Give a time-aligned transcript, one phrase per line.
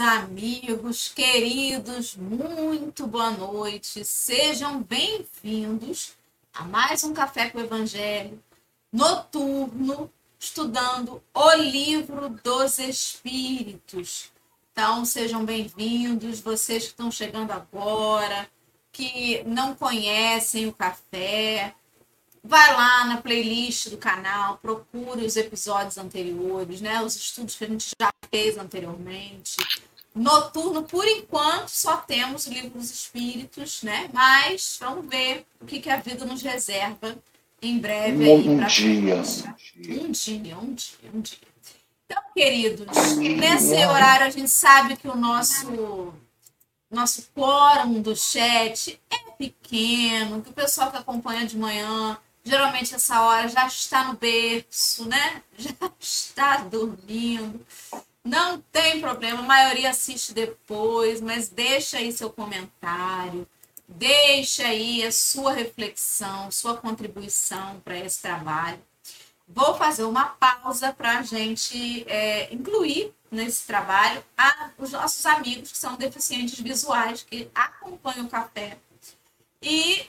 [0.00, 4.04] Amigos queridos, muito boa noite.
[4.04, 6.12] Sejam bem-vindos
[6.54, 8.40] a mais um Café com o Evangelho
[8.92, 10.08] noturno,
[10.38, 14.30] estudando o livro dos Espíritos.
[14.70, 18.48] Então, sejam bem-vindos, vocês que estão chegando agora,
[18.92, 21.74] que não conhecem o café,
[22.48, 27.02] Vai lá na playlist do canal, procure os episódios anteriores, né?
[27.02, 29.56] Os estudos que a gente já fez anteriormente.
[30.18, 34.08] Noturno, por enquanto, só temos o livro dos espíritos, né?
[34.12, 37.16] Mas vamos ver o que, que a vida nos reserva
[37.62, 38.28] em breve.
[38.28, 39.56] Um, aí, dia, um dia.
[39.78, 41.38] Um dia, um dia, um dia.
[42.06, 46.12] Então, queridos, nesse horário a gente sabe que o nosso
[46.90, 53.20] nosso quórum do chat é pequeno, que o pessoal que acompanha de manhã geralmente essa
[53.20, 55.42] hora já está no berço, né?
[55.58, 57.60] Já está dormindo.
[58.28, 63.48] Não tem problema, a maioria assiste depois, mas deixa aí seu comentário,
[63.88, 68.78] deixa aí a sua reflexão, sua contribuição para esse trabalho.
[69.48, 75.72] Vou fazer uma pausa para a gente é, incluir nesse trabalho a, os nossos amigos
[75.72, 78.76] que são deficientes visuais, que acompanham o café.
[79.62, 80.04] E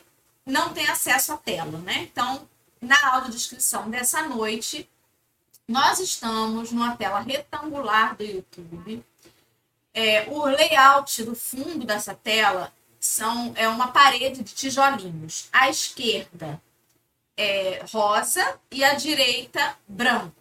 [0.46, 2.10] não tem acesso à tela, né?
[2.12, 2.50] Então,
[2.82, 4.90] na audiodescrição dessa noite,
[5.70, 9.06] nós estamos numa tela retangular do YouTube.
[9.94, 15.48] É, o layout do fundo dessa tela são, é uma parede de tijolinhos.
[15.54, 16.60] À esquerda
[17.38, 20.36] é rosa e à direita branco.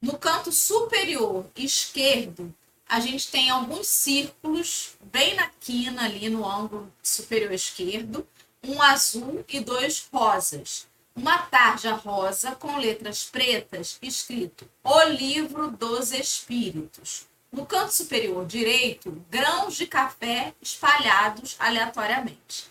[0.00, 2.54] No canto superior esquerdo,
[2.86, 8.28] a gente tem alguns círculos bem na quina ali no ângulo superior esquerdo
[8.62, 10.86] um azul e dois rosas.
[11.16, 17.28] Uma tarja rosa com letras pretas escrito O Livro dos Espíritos.
[17.52, 22.68] No canto superior direito, grãos de café espalhados aleatoriamente.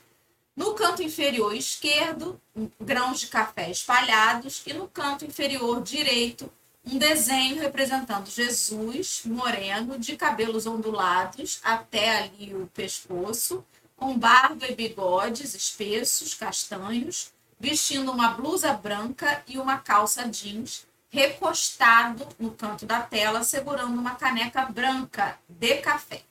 [0.58, 2.40] No canto inferior esquerdo,
[2.80, 4.62] grãos de café espalhados.
[4.68, 6.52] E no canto inferior direito,
[6.86, 13.66] um desenho representando Jesus moreno, de cabelos ondulados até ali o pescoço,
[13.96, 17.32] com barba e bigodes espessos, castanhos,
[17.64, 24.16] vestindo uma blusa branca e uma calça jeans, recostado no canto da tela, segurando uma
[24.16, 26.24] caneca branca de café.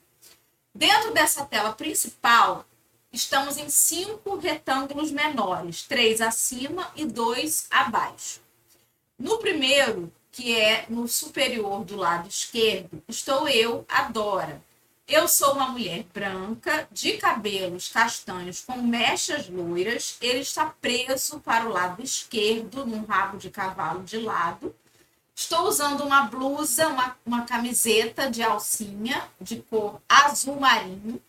[0.75, 2.67] Dentro dessa tela principal,
[3.11, 8.43] estamos em cinco retângulos menores, três acima e dois abaixo.
[9.19, 14.63] No primeiro, que é no superior do lado esquerdo, estou eu, a Dora,
[15.09, 20.17] eu sou uma mulher branca, de cabelos castanhos com mechas loiras.
[20.21, 24.75] Ele está preso para o lado esquerdo, num rabo de cavalo de lado.
[25.35, 31.21] Estou usando uma blusa, uma, uma camiseta de alcinha de cor azul marinho.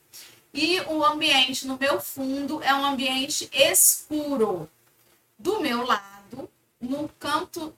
[0.54, 4.70] E o ambiente no meu fundo é um ambiente escuro.
[5.38, 7.74] Do meu lado, no canto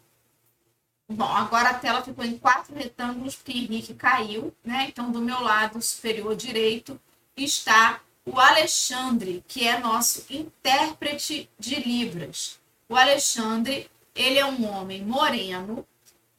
[1.08, 4.88] Bom, agora a tela ficou em quatro retângulos, porque Henrique caiu, né?
[4.90, 7.00] Então, do meu lado superior direito
[7.38, 12.60] está o Alexandre, que é nosso intérprete de Libras.
[12.90, 15.86] O Alexandre, ele é um homem moreno,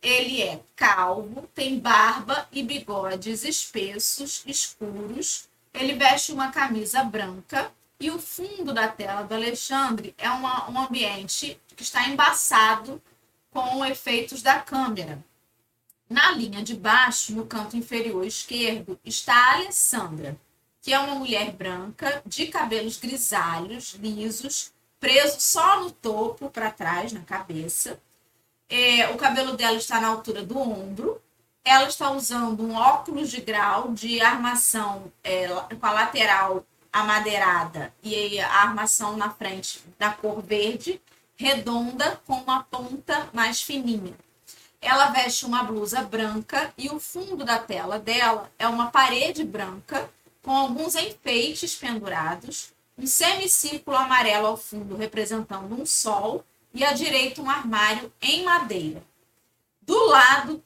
[0.03, 5.49] ele é calvo, tem barba e bigodes espessos, escuros.
[5.73, 10.79] Ele veste uma camisa branca e o fundo da tela do Alexandre é uma, um
[10.81, 13.01] ambiente que está embaçado
[13.57, 15.25] com efeitos da câmera.
[16.11, 20.37] Na linha de baixo, no canto inferior esquerdo, está a Alessandra,
[20.83, 27.13] que é uma mulher branca, de cabelos grisalhos, lisos, preso só no topo, para trás,
[27.13, 27.99] na cabeça.
[28.69, 31.21] É, o cabelo dela está na altura do ombro.
[31.65, 36.63] Ela está usando um óculos de grau de armação é, com a lateral
[36.93, 41.01] amadeirada e a armação na frente da cor verde
[41.37, 44.15] redonda com uma ponta mais fininha.
[44.81, 50.11] Ela veste uma blusa branca e o fundo da tela dela é uma parede branca
[50.43, 57.43] com alguns enfeites pendurados, um semicírculo amarelo ao fundo representando um sol e à direita
[57.43, 59.03] um armário em madeira.
[59.83, 60.63] Do lado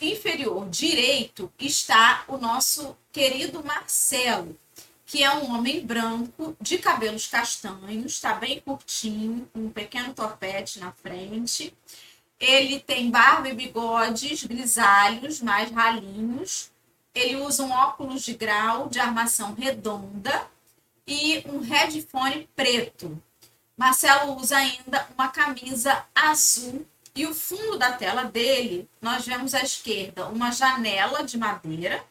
[0.00, 4.58] inferior direito está o nosso querido Marcelo,
[5.12, 10.80] que é um homem branco, de cabelos castanhos, está bem curtinho, com um pequeno topete
[10.80, 11.76] na frente.
[12.40, 16.72] Ele tem barba e bigodes grisalhos, mais ralinhos.
[17.14, 20.48] Ele usa um óculos de grau de armação redonda
[21.06, 23.22] e um headphone preto.
[23.76, 29.60] Marcelo usa ainda uma camisa azul E o fundo da tela dele, nós vemos à
[29.60, 32.02] esquerda uma janela de madeira,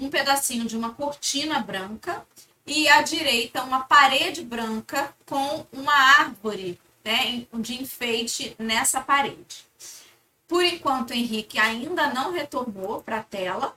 [0.00, 2.26] um pedacinho de uma cortina branca
[2.66, 9.66] e à direita uma parede branca com uma árvore né, de enfeite nessa parede.
[10.48, 13.76] Por enquanto, Henrique ainda não retornou para a tela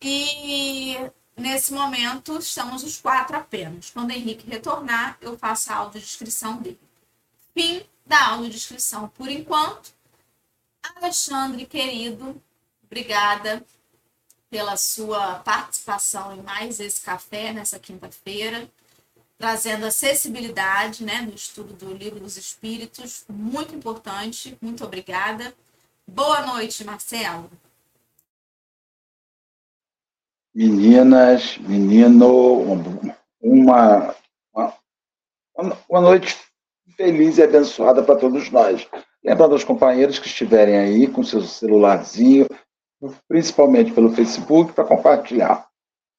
[0.00, 0.96] e
[1.36, 3.90] nesse momento estamos os quatro apenas.
[3.90, 6.78] Quando Henrique retornar, eu faço a audiodescrição dele.
[7.54, 9.92] Fim da audiodescrição por enquanto.
[10.96, 12.40] Alexandre, querido,
[12.84, 13.64] obrigada
[14.50, 18.68] pela sua participação em mais esse café nessa quinta-feira,
[19.38, 25.54] trazendo acessibilidade né, no estudo do Livro dos Espíritos, muito importante, muito obrigada.
[26.06, 27.48] Boa noite, Marcelo.
[30.52, 32.64] Meninas, menino,
[33.40, 34.14] uma,
[34.52, 36.36] uma, uma noite
[36.96, 38.86] feliz e abençoada para todos nós.
[39.24, 42.46] Lembrando aos companheiros que estiverem aí com seu celularzinho,
[43.28, 45.68] principalmente pelo Facebook, para compartilhar.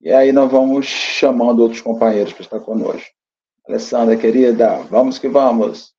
[0.01, 3.09] E aí nós vamos chamando outros companheiros para estar conosco.
[3.67, 5.93] Alessandra, querida, vamos que vamos.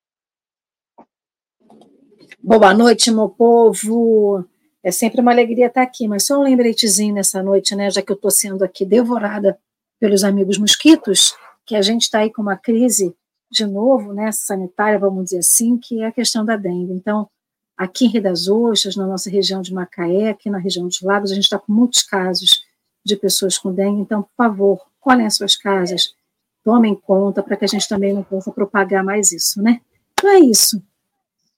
[2.37, 4.45] Boa noite, meu povo.
[4.83, 8.11] É sempre uma alegria estar aqui, mas só um lembretezinho nessa noite, né, já que
[8.11, 9.57] eu estou sendo aqui devorada
[9.97, 11.33] pelos amigos mosquitos,
[11.65, 13.15] que a gente está aí com uma crise
[13.49, 16.91] de novo, né, sanitária, vamos dizer assim, que é a questão da dengue.
[16.91, 17.29] Então,
[17.77, 21.31] aqui em Rio das Ostras, na nossa região de Macaé, aqui na região dos lagos,
[21.31, 22.63] a gente está com muitos casos
[23.03, 24.01] de pessoas com dengue.
[24.01, 26.15] Então, por favor, colhem as suas casas,
[26.63, 29.81] tomem conta para que a gente também não possa propagar mais isso, né?
[30.13, 30.81] Então é isso.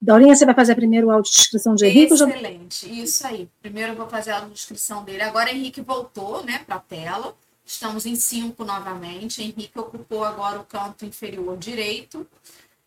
[0.01, 2.13] Daurinha, você vai fazer primeiro a audiodescrição de Henrique?
[2.13, 3.03] Excelente, já...
[3.03, 3.49] isso aí.
[3.61, 5.21] Primeiro eu vou fazer a audiodescrição dele.
[5.21, 7.35] Agora Henrique voltou né, para a tela.
[7.65, 9.41] Estamos em cinco novamente.
[9.41, 12.27] Henrique ocupou agora o canto inferior direito.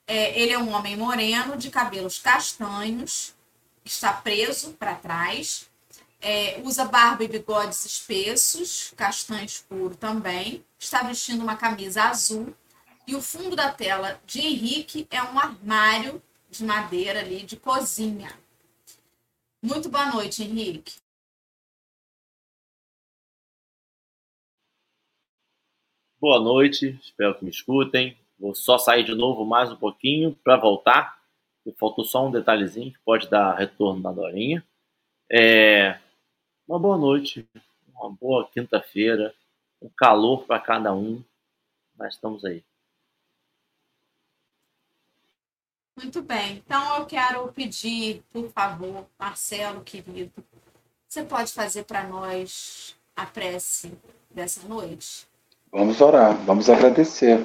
[0.09, 3.35] É, ele é um homem moreno, de cabelos castanhos,
[3.85, 5.69] está preso para trás,
[6.21, 12.55] é, usa barba e bigodes espessos, castanho escuro também, está vestindo uma camisa azul
[13.07, 18.31] e o fundo da tela de Henrique é um armário de madeira ali de cozinha.
[19.63, 20.97] Muito boa noite, Henrique.
[26.21, 28.19] Boa noite, espero que me escutem.
[28.39, 31.19] Vou só sair de novo mais um pouquinho para voltar.
[31.77, 34.65] Faltou só um detalhezinho que pode dar retorno na Dorinha.
[35.31, 35.99] É...
[36.67, 37.49] Uma boa noite,
[37.95, 39.35] uma boa quinta-feira,
[39.83, 41.23] um calor para cada um.
[41.97, 42.63] Mas estamos aí.
[45.97, 46.63] Muito bem.
[46.65, 50.33] Então eu quero pedir, por favor, Marcelo, querido,
[51.09, 53.93] você pode fazer para nós a prece
[54.31, 55.27] dessa noite?
[55.73, 57.45] Vamos orar, vamos agradecer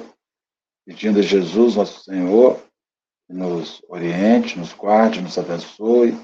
[0.84, 2.62] pedindo a Jesus, nosso Senhor,
[3.26, 6.16] que nos oriente, nos guarde, nos abençoe,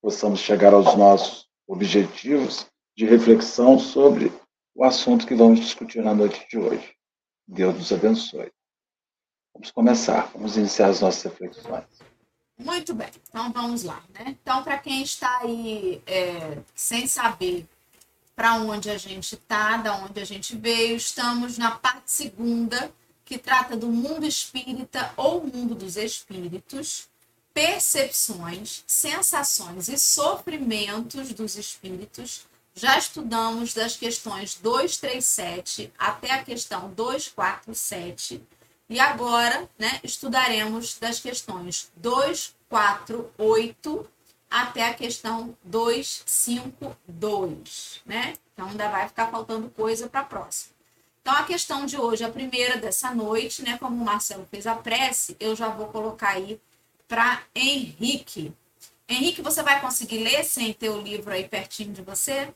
[0.00, 2.66] possamos chegar aos nossos objetivos
[2.96, 4.32] de reflexão sobre
[4.74, 6.94] o assunto que vamos discutir na noite de hoje.
[7.46, 8.50] Deus nos abençoe.
[9.52, 11.84] Vamos começar, vamos iniciar as nossas reflexões.
[12.58, 14.02] Muito bem, então vamos lá.
[14.14, 14.36] Né?
[14.40, 17.66] Então, para quem está aí é, sem saber
[18.34, 22.92] para onde a gente está, da onde a gente veio, estamos na parte segunda
[23.28, 27.10] que trata do mundo espírita ou mundo dos espíritos,
[27.52, 32.46] percepções, sensações e sofrimentos dos espíritos.
[32.74, 38.42] Já estudamos das questões 237 até a questão 247.
[38.88, 44.08] E agora, né, estudaremos das questões 248
[44.50, 48.32] até a questão 252, né?
[48.54, 50.77] Então ainda vai ficar faltando coisa para a próxima.
[51.28, 53.76] Então, a questão de hoje, a primeira dessa noite, né?
[53.76, 56.58] Como o Marcelo fez a prece, eu já vou colocar aí
[57.06, 58.50] para Henrique.
[59.06, 62.50] Henrique, você vai conseguir ler sem ter o livro aí pertinho de você?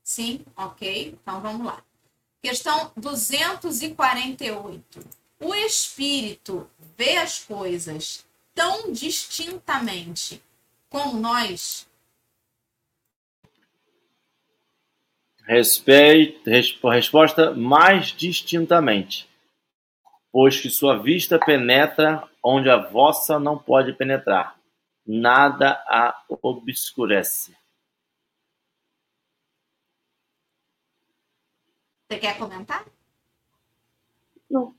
[0.00, 0.44] Sim?
[0.56, 1.18] Ok.
[1.20, 1.82] Então, vamos lá.
[2.40, 5.00] Questão 248.
[5.40, 8.24] O espírito vê as coisas
[8.54, 10.40] tão distintamente
[10.88, 11.88] como nós?
[15.46, 16.50] Respeito,
[16.90, 19.28] resposta mais distintamente,
[20.32, 24.58] pois que sua vista penetra onde a vossa não pode penetrar,
[25.06, 27.56] nada a obscurece.
[32.10, 32.84] Você quer comentar?
[34.50, 34.74] Não.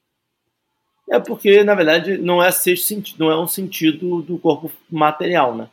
[1.09, 5.55] É porque, na verdade, não é sexto sentido, não é um sentido do corpo material,
[5.55, 5.69] né?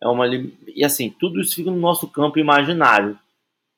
[0.00, 3.18] É uma e assim, tudo isso fica no nosso campo imaginário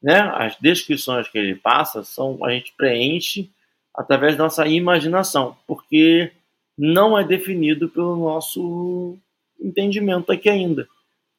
[0.03, 0.21] né?
[0.35, 3.51] As descrições que ele passa são a gente preenche
[3.95, 6.33] através da nossa imaginação, porque
[6.77, 9.17] não é definido pelo nosso
[9.61, 10.89] entendimento aqui ainda.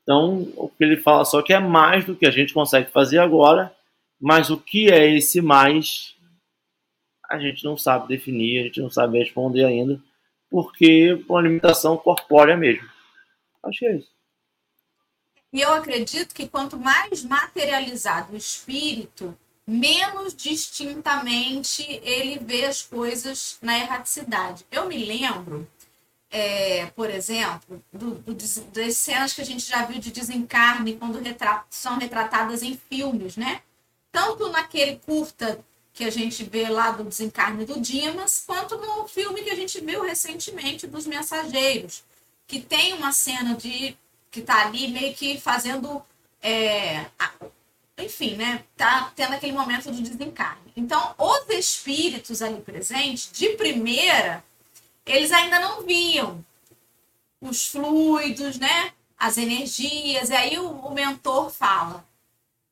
[0.04, 3.20] Então, o que ele fala só que é mais do que a gente consegue fazer
[3.20, 3.74] agora,
[4.20, 6.16] mas o que é esse mais,
[7.30, 10.02] a gente não sabe definir, a gente não sabe responder ainda,
[10.50, 12.88] porque é uma limitação corpórea mesmo.
[13.64, 14.19] Acho que é isso.
[15.52, 23.58] E eu acredito que quanto mais materializado o espírito, menos distintamente ele vê as coisas
[23.62, 24.66] na erraticidade.
[24.72, 25.68] Eu me lembro,
[26.30, 31.20] é, por exemplo, do, do, das cenas que a gente já viu de desencarne quando
[31.70, 33.62] são retratadas em filmes, né?
[34.12, 35.64] Tanto naquele curta
[35.94, 39.82] que a gente vê lá do desencarne do Dimas, quanto no filme que a gente
[39.82, 42.04] viu recentemente dos Mensageiros,
[42.48, 43.98] que tem uma cena de
[44.32, 46.04] que tá ali meio que fazendo.
[46.42, 47.06] É,
[47.98, 48.64] enfim, né?
[48.78, 50.72] Tá tendo aquele momento do desencarne.
[50.76, 54.44] Então, os espíritos ali presentes, de primeira,
[55.06, 56.44] eles ainda não viam
[57.42, 58.94] os fluidos, né?
[59.18, 60.30] As energias.
[60.30, 62.06] E aí o, o mentor fala: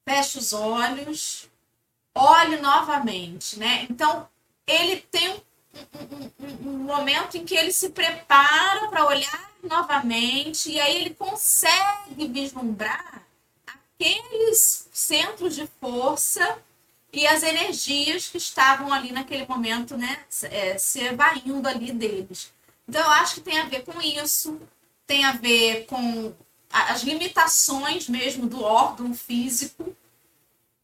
[0.08, 1.50] fecha os olhos,
[2.16, 3.86] olhe novamente, né?
[3.90, 4.28] Então,
[4.66, 5.42] ele tem um,
[6.40, 12.28] um, um, momento em que ele se prepara para olhar novamente, e aí ele consegue
[12.28, 13.24] vislumbrar
[13.66, 16.58] aqueles centros de força
[17.12, 22.54] e as energias que estavam ali naquele momento, né, é, se evaindo ali deles.
[22.88, 24.62] Então, eu acho que tem a ver com isso,
[25.06, 26.34] tem a ver com
[26.72, 29.96] as limitações mesmo do órgão físico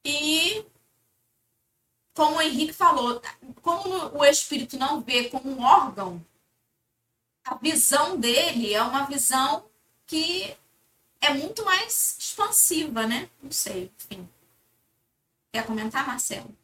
[0.03, 0.65] e
[2.13, 3.21] como o Henrique falou,
[3.61, 6.23] como o espírito não vê como um órgão,
[7.43, 9.65] a visão dele é uma visão
[10.05, 10.55] que
[11.19, 13.29] é muito mais expansiva, né?
[13.41, 14.29] Não sei, enfim.
[15.51, 16.55] Quer comentar, Marcelo?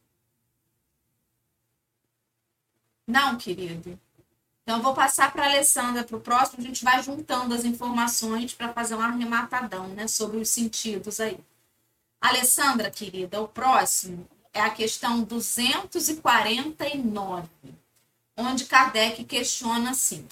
[3.07, 3.99] Não, querido.
[4.63, 6.59] Então, vou passar para a Alessandra para o próximo.
[6.59, 10.07] A gente vai juntando as informações para fazer um arrematadão, né?
[10.07, 11.39] Sobre os sentidos aí.
[12.21, 14.29] Alessandra, querida, o próximo
[14.59, 17.47] é a questão 249,
[18.37, 20.25] onde Kardec questiona assim: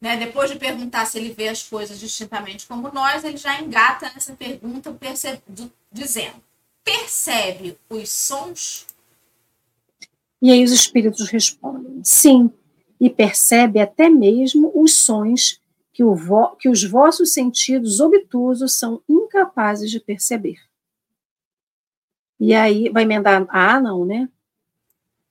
[0.00, 0.16] né?
[0.16, 4.32] Depois de perguntar se ele vê as coisas distintamente como nós, ele já engata nessa
[4.32, 4.92] pergunta
[5.92, 6.42] dizendo:
[6.82, 8.84] percebe os sons?
[10.40, 12.50] E aí os espíritos respondem: sim,
[13.00, 15.60] e percebe até mesmo os sons
[15.92, 16.02] que,
[16.58, 20.58] que os vossos sentidos obtusos são incapazes de perceber.
[22.42, 23.46] E aí, vai emendar?
[23.48, 24.28] Ah, não, né?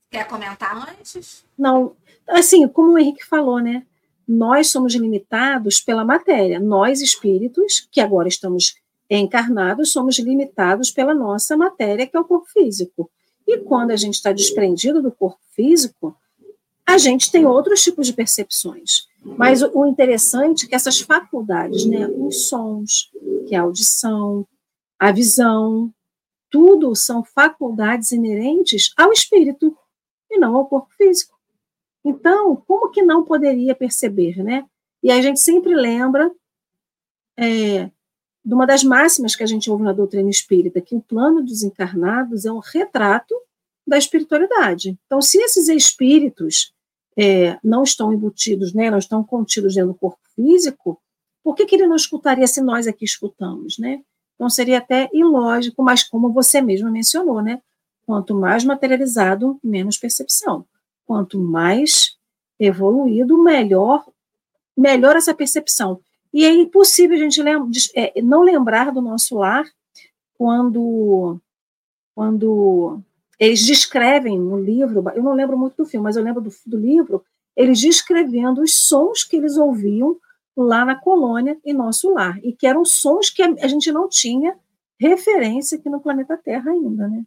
[0.10, 1.44] Quer comentar antes?
[1.58, 1.96] Não,
[2.28, 3.86] assim, como o Henrique falou, né?
[4.32, 6.60] nós somos limitados pela matéria.
[6.60, 8.76] Nós, espíritos, que agora estamos
[9.10, 13.12] encarnados, somos limitados pela nossa matéria, que é o corpo físico.
[13.46, 16.16] E quando a gente está desprendido do corpo físico,
[16.86, 19.08] a gente tem outros tipos de percepções.
[19.24, 23.12] Mas o interessante é que essas faculdades, né, os sons,
[23.48, 24.48] que é a audição,
[24.98, 25.94] a visão,
[26.52, 29.76] tudo são faculdades inerentes ao espírito
[30.30, 31.36] e não ao corpo físico.
[32.04, 34.66] Então, como que não poderia perceber, né?
[35.02, 36.32] E a gente sempre lembra
[37.38, 37.86] é,
[38.44, 41.64] de uma das máximas que a gente ouve na doutrina espírita, que o plano dos
[41.64, 43.36] encarnados é um retrato
[43.88, 44.98] da espiritualidade.
[45.06, 46.74] Então, se esses espíritos
[47.18, 51.02] é, não estão embutidos, né, não estão contidos dentro do corpo físico,
[51.44, 54.04] por que, que ele não escutaria se nós aqui escutamos, né?
[54.42, 57.62] Então, seria até ilógico, mas como você mesmo mencionou, né?
[58.08, 60.66] Quanto mais materializado, menos percepção
[61.06, 62.18] quanto mais
[62.60, 64.04] evoluído, melhor,
[64.76, 66.00] melhor essa percepção.
[66.34, 67.40] E é impossível a gente
[67.96, 69.66] é, não lembrar do nosso lar
[70.36, 71.40] quando,
[72.16, 73.00] quando
[73.38, 76.78] eles descrevem no livro, eu não lembro muito do filme, mas eu lembro do, do
[76.78, 77.24] livro,
[77.56, 80.18] eles descrevendo os sons que eles ouviam
[80.62, 84.58] lá na colônia em nosso lar, e que eram sons que a gente não tinha
[85.00, 87.24] referência aqui no planeta Terra ainda, né?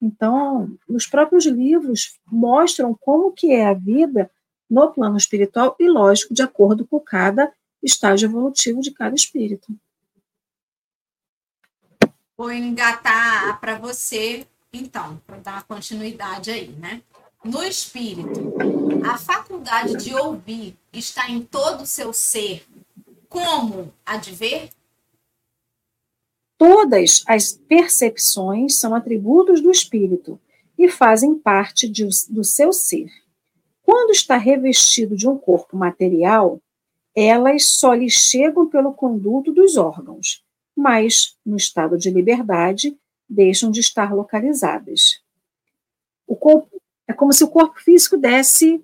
[0.00, 4.28] Então, os próprios livros mostram como que é a vida
[4.68, 9.72] no plano espiritual e, lógico, de acordo com cada estágio evolutivo de cada espírito.
[12.36, 17.00] Vou engatar para você, então, para dar continuidade aí, né?
[17.44, 18.54] No espírito,
[19.04, 22.66] a faculdade de ouvir está em todo o seu ser,
[23.28, 24.70] como a de ver?
[26.58, 30.38] Todas as percepções são atributos do espírito
[30.78, 33.10] e fazem parte de, do seu ser.
[33.82, 36.60] Quando está revestido de um corpo material,
[37.14, 40.44] elas só lhe chegam pelo conduto dos órgãos,
[40.74, 42.96] mas, no estado de liberdade,
[43.28, 45.20] deixam de estar localizadas.
[46.26, 48.82] O corpo, é como se o corpo físico desse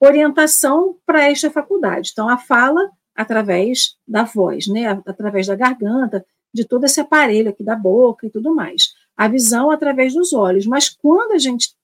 [0.00, 2.10] orientação para esta faculdade.
[2.12, 4.86] Então, a fala através da voz, né?
[5.06, 8.94] Através da garganta, de todo esse aparelho aqui da boca e tudo mais.
[9.16, 10.66] A visão através dos olhos.
[10.66, 11.74] Mas quando a gente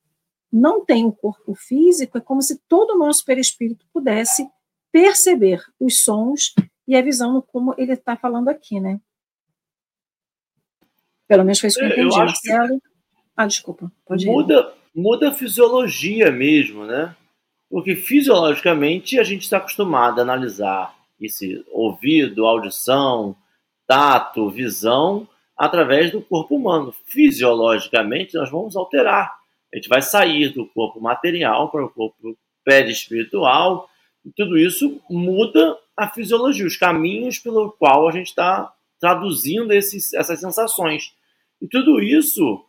[0.50, 4.48] não tem um corpo físico, é como se todo o nosso perispírito pudesse
[4.90, 6.54] perceber os sons
[6.88, 8.98] e a visão como ele está falando aqui, né?
[11.28, 12.82] Pelo menos foi isso que eu é, entendi, eu Marcelo.
[13.36, 17.14] Ah, desculpa, pode muda, muda a fisiologia mesmo, né?
[17.70, 23.36] Porque fisiologicamente a gente está acostumado a analisar esse ouvido, audição,
[23.86, 26.92] tato, visão através do corpo humano.
[27.06, 29.34] Fisiologicamente nós vamos alterar.
[29.72, 33.88] A gente vai sair do corpo material para o corpo perispiritual
[34.24, 40.12] e tudo isso muda a fisiologia, os caminhos pelo qual a gente está traduzindo esses,
[40.14, 41.14] essas sensações.
[41.60, 42.64] E tudo isso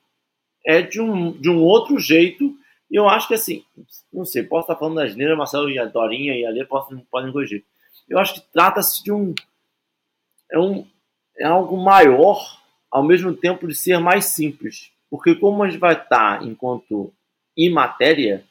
[0.65, 2.55] é de um, de um outro jeito.
[2.89, 3.63] E eu acho que assim,
[4.11, 6.99] não sei, posso estar falando das neiras, Marcelo e a Dorinha e a Lê podem,
[7.11, 7.65] podem corrigir.
[8.07, 9.33] Eu acho que trata-se de um
[10.51, 10.85] é, um.
[11.37, 14.91] é algo maior, ao mesmo tempo de ser mais simples.
[15.09, 17.13] Porque como a gente vai estar enquanto
[17.55, 18.45] imatéria,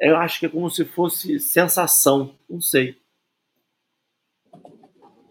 [0.00, 2.96] eu acho que é como se fosse sensação, não sei.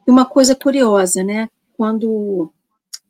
[0.08, 1.50] Uma coisa curiosa, né?
[1.78, 2.52] Quando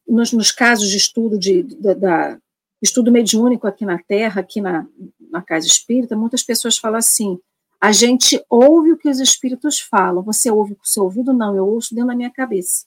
[0.08, 2.38] nos, nos casos de estudo de, da,
[2.82, 4.86] estudo mediúnico aqui na Terra, aqui na,
[5.32, 7.40] na casa espírita, muitas pessoas falam assim:
[7.80, 10.22] a gente ouve o que os espíritos falam.
[10.24, 11.34] Você ouve com o seu ouvido?
[11.34, 12.86] Não, eu ouço dentro da minha cabeça.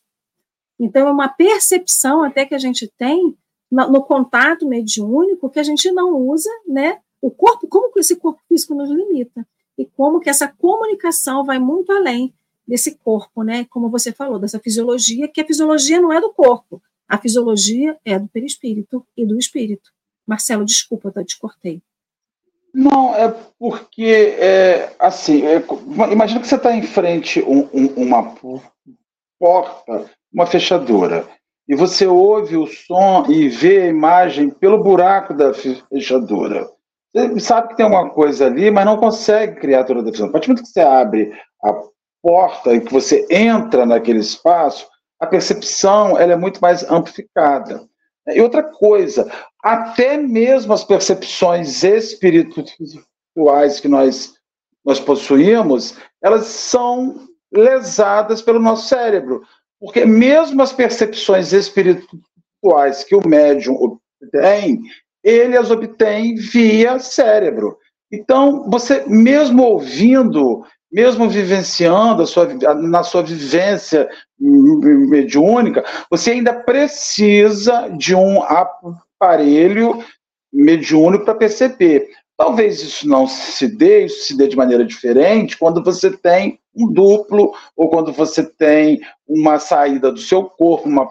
[0.79, 3.37] Então, é uma percepção até que a gente tem
[3.71, 7.01] no, no contato mediúnico que a gente não usa, né?
[7.25, 9.47] o corpo, como que esse corpo físico nos limita
[9.79, 12.35] e como que essa comunicação vai muito além
[12.69, 13.65] desse corpo, né?
[13.65, 18.19] Como você falou, dessa fisiologia, que a fisiologia não é do corpo, a fisiologia é
[18.19, 19.91] do perispírito e do espírito.
[20.27, 21.83] Marcelo, desculpa, eu te cortei.
[22.75, 25.63] Não, é porque, é, assim, é,
[26.11, 28.35] imagina que você está em frente a um, um, uma
[29.39, 31.25] porta, uma fechadura,
[31.69, 36.69] e você ouve o som e vê a imagem pelo buraco da fechadura.
[37.15, 40.29] Você sabe que tem alguma coisa ali, mas não consegue criar toda a definição.
[40.29, 41.33] A partir do momento que você abre
[41.63, 41.73] a
[42.21, 44.89] porta e que você entra naquele espaço,
[45.21, 47.87] a percepção ela é muito mais amplificada.
[48.29, 49.31] E outra coisa,
[49.63, 54.35] até mesmo as percepções espirituais que nós,
[54.85, 59.43] nós possuímos, elas são lesadas pelo nosso cérebro.
[59.79, 63.99] Porque mesmo as percepções espirituais que o médium
[64.33, 64.81] tem,
[65.23, 67.77] ele as obtém via cérebro.
[68.11, 78.15] Então, você, mesmo ouvindo, mesmo vivenciando sua, na sua vivência mediúnica, você ainda precisa de
[78.15, 80.05] um aparelho
[80.53, 82.11] mediúnico para perceber.
[82.37, 86.87] Talvez isso não se dê, isso se dê de maneira diferente quando você tem um
[86.87, 91.09] duplo ou quando você tem uma saída do seu corpo, uma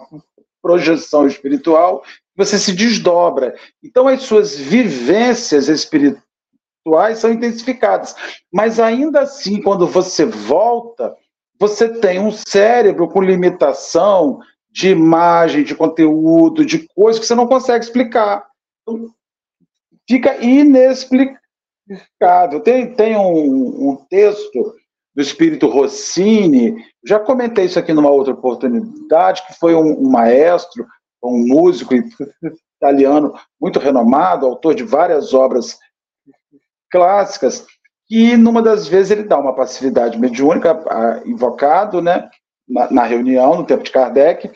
[0.62, 2.02] projeção espiritual
[2.36, 3.54] você se desdobra.
[3.82, 6.23] Então, as suas vivências espirituais
[7.18, 8.14] são intensificadas.
[8.52, 11.14] Mas, ainda assim, quando você volta,
[11.58, 17.46] você tem um cérebro com limitação de imagem, de conteúdo, de coisas que você não
[17.46, 18.46] consegue explicar.
[18.82, 19.08] Então,
[20.08, 21.38] fica inexplicável.
[22.62, 24.74] Tem, tem um, um texto
[25.14, 26.74] do espírito Rossini,
[27.06, 30.84] já comentei isso aqui numa outra oportunidade, que foi um, um maestro
[31.24, 31.94] um músico
[32.76, 35.78] italiano muito renomado, autor de várias obras
[36.94, 37.66] clássicas,
[38.08, 40.80] e numa das vezes ele dá uma passividade mediúnica,
[41.26, 42.30] invocado, né,
[42.68, 44.48] na, na reunião, no tempo de Kardec,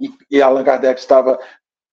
[0.00, 1.38] e, e Allan Kardec estava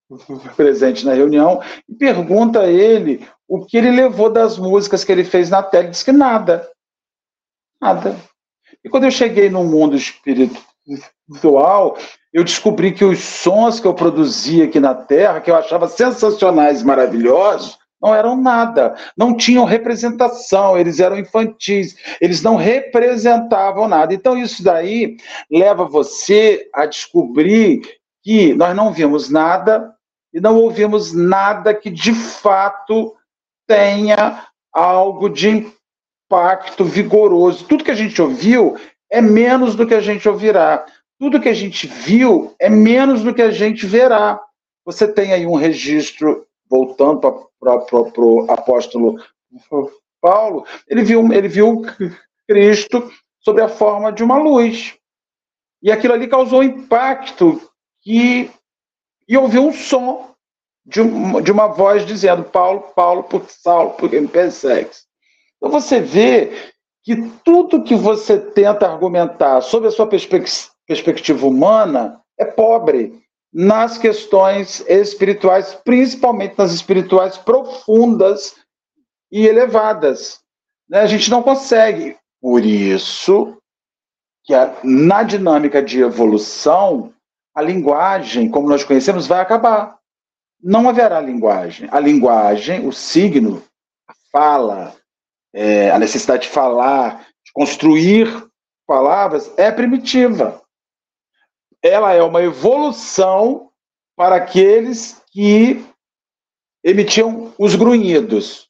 [0.57, 5.23] presente na reunião, e pergunta a ele o que ele levou das músicas que ele
[5.23, 5.83] fez na tela.
[5.83, 6.67] Ele disse que nada.
[7.79, 8.17] Nada.
[8.83, 11.95] E quando eu cheguei no mundo espiritual,
[12.33, 16.81] eu descobri que os sons que eu produzia aqui na Terra, que eu achava sensacionais,
[16.81, 24.13] maravilhosos, não eram nada, não tinham representação, eles eram infantis, eles não representavam nada.
[24.13, 25.15] Então, isso daí
[25.49, 27.81] leva você a descobrir
[28.21, 29.93] que nós não vimos nada
[30.33, 33.15] e não ouvimos nada que de fato
[33.67, 35.71] tenha algo de
[36.27, 37.65] impacto vigoroso.
[37.65, 38.75] Tudo que a gente ouviu
[39.09, 40.85] é menos do que a gente ouvirá
[41.23, 44.41] tudo que a gente viu é menos do que a gente verá.
[44.85, 49.17] Você tem aí um registro, voltando o apóstolo
[50.21, 51.81] Paulo, ele viu, ele viu
[52.47, 54.95] Cristo sob a forma de uma luz.
[55.81, 57.61] E aquilo ali causou impacto
[58.01, 58.49] que,
[59.27, 60.33] e ouviu um som
[60.85, 64.29] de, um, de uma voz dizendo: Paulo, Paulo, por Saulo, por quem me.
[64.29, 66.71] Então você vê
[67.03, 73.22] que tudo que você tenta argumentar sobre a sua perspectiva humana é pobre
[73.53, 78.55] nas questões espirituais, principalmente nas espirituais profundas
[79.31, 80.39] e elevadas.
[80.89, 81.01] Né?
[81.01, 82.17] A gente não consegue.
[82.41, 83.57] Por isso
[84.43, 87.13] que a, na dinâmica de evolução,
[87.55, 89.97] a linguagem, como nós conhecemos, vai acabar.
[90.61, 91.87] Não haverá linguagem.
[91.91, 93.63] A linguagem, o signo,
[94.07, 94.95] a fala,
[95.53, 98.27] é, a necessidade de falar, de construir
[98.87, 100.62] palavras, é primitiva.
[101.83, 103.69] Ela é uma evolução
[104.15, 105.85] para aqueles que
[106.83, 108.69] emitiam os grunhidos.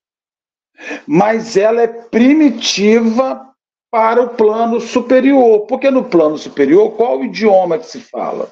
[1.08, 3.54] Mas ela é primitiva
[3.92, 5.68] para o plano superior.
[5.68, 8.52] Porque no plano superior, qual o idioma que se fala?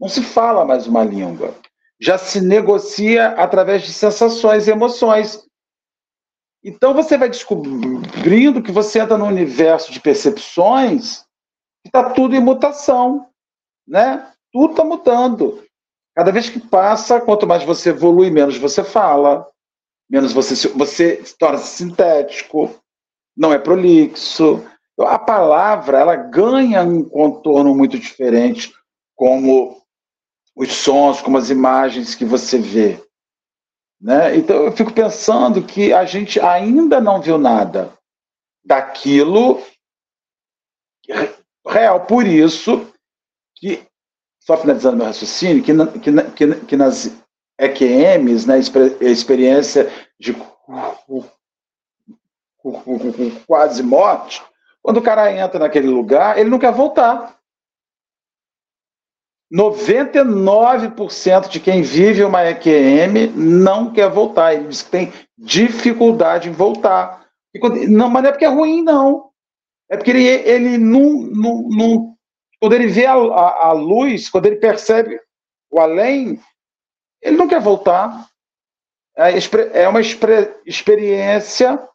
[0.00, 1.54] Não se fala mais uma língua.
[2.00, 5.46] Já se negocia através de sensações e emoções.
[6.64, 11.24] Então você vai descobrindo que você entra no universo de percepções
[11.82, 13.29] que está tudo em mutação,
[13.90, 14.32] né?
[14.52, 15.62] Tudo está mudando.
[16.14, 19.46] Cada vez que passa, quanto mais você evolui, menos você fala,
[20.08, 22.72] menos você você se torna sintético,
[23.36, 24.64] não é prolixo.
[24.98, 28.72] A palavra ela ganha um contorno muito diferente,
[29.16, 29.82] como
[30.54, 33.02] os sons, como as imagens que você vê.
[34.00, 34.36] Né?
[34.36, 37.92] Então eu fico pensando que a gente ainda não viu nada
[38.64, 39.62] daquilo
[41.66, 42.06] real.
[42.06, 42.90] Por isso
[43.60, 43.86] que,
[44.40, 47.12] só finalizando meu raciocínio, que, que, que, que nas
[47.58, 50.34] EQMs, né, experiência de
[53.46, 54.42] quase morte,
[54.82, 57.38] quando o cara entra naquele lugar, ele não quer voltar.
[59.52, 64.54] 99% de quem vive uma EQM não quer voltar.
[64.54, 67.26] Ele diz que tem dificuldade em voltar.
[67.60, 69.30] Quando, não, mas não é porque é ruim, não.
[69.90, 72.16] É porque ele, ele não, não, não
[72.60, 75.20] Quando ele vê a, a, a, luz, quando ele percebe
[75.70, 76.40] o além,
[77.22, 78.28] ele não quer voltar.
[79.16, 79.30] É,
[79.72, 81.88] é uma experiência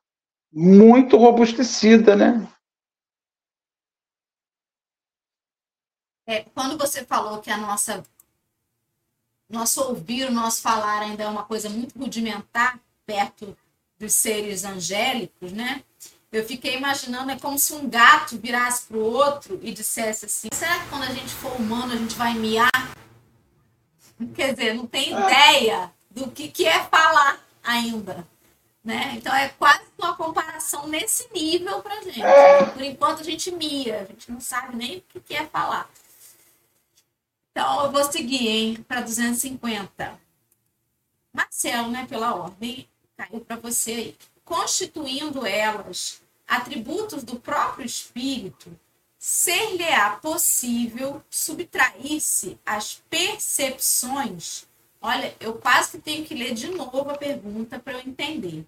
[0.51, 2.47] muito robustecida, né?
[6.28, 8.04] É, quando você falou que a nossa
[9.47, 13.56] nosso ouvir, o nosso falar ainda é uma coisa muito rudimentar perto
[13.99, 15.84] dos seres angélicos, né?
[16.32, 20.50] Eu fiquei imaginando, é como se um gato virasse para o outro e dissesse assim:
[20.54, 22.96] será que quando a gente for humano a gente vai miar?
[24.34, 28.28] Quer dizer, não tem ideia do que, que é falar ainda.
[28.84, 29.14] Né?
[29.16, 32.22] Então é quase uma comparação nesse nível para gente.
[32.74, 35.90] Por enquanto a gente mia, a gente não sabe nem o que, que é falar.
[37.56, 40.20] Então, eu vou seguir, hein, para 250.
[41.32, 42.86] Marcelo, né, pela ordem,
[43.16, 44.18] caiu para você aí.
[44.46, 48.70] Constituindo elas atributos do próprio espírito,
[49.18, 54.66] ser-lhe-á possível subtrair-se às percepções.
[55.02, 58.64] Olha, eu quase que tenho que ler de novo a pergunta para eu entender.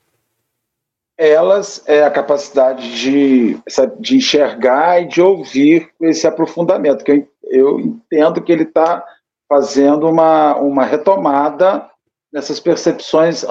[1.15, 3.59] Elas é a capacidade de,
[3.99, 9.05] de enxergar e de ouvir esse aprofundamento, que eu eu entendo que ele está
[9.47, 11.89] fazendo uma, uma retomada
[12.31, 13.43] nessas percepções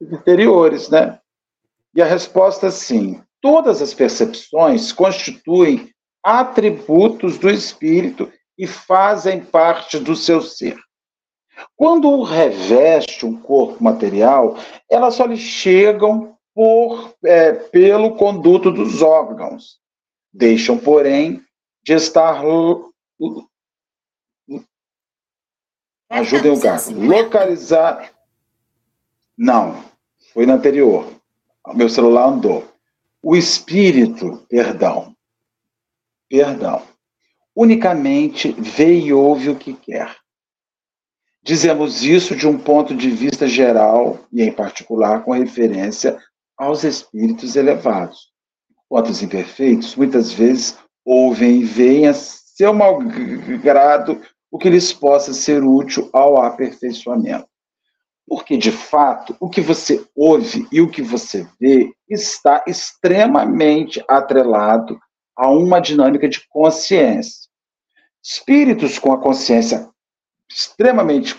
[0.00, 1.18] anteriores, né?
[1.94, 3.22] E a resposta é sim.
[3.40, 5.90] Todas as percepções constituem
[6.22, 10.78] atributos do espírito e fazem parte do seu ser.
[11.76, 14.56] Quando reveste um corpo material,
[14.90, 19.78] elas só lhe chegam por, é, pelo conduto dos órgãos.
[20.32, 21.42] Deixam, porém,
[21.84, 22.42] de estar
[26.08, 26.92] Ajudem o gato.
[26.92, 28.12] Localizar.
[29.36, 29.84] Não,
[30.32, 31.12] foi na anterior.
[31.72, 32.68] Meu celular andou.
[33.22, 35.14] O espírito, perdão,
[36.28, 36.82] perdão,
[37.56, 40.14] unicamente vê e ouve o que quer.
[41.42, 46.18] Dizemos isso de um ponto de vista geral e, em particular, com referência
[46.56, 48.32] aos espíritos elevados.
[48.88, 55.32] Quanto os imperfeitos, muitas vezes ouvem e veem as seu malgrado, o que lhes possa
[55.32, 57.48] ser útil ao aperfeiçoamento.
[58.26, 64.98] Porque, de fato, o que você ouve e o que você vê está extremamente atrelado
[65.36, 67.48] a uma dinâmica de consciência.
[68.22, 69.90] Espíritos com a consciência
[70.50, 71.34] extremamente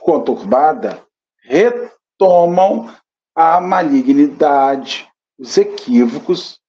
[0.00, 1.02] conturbada
[1.42, 2.94] retomam
[3.34, 6.60] a malignidade, os equívocos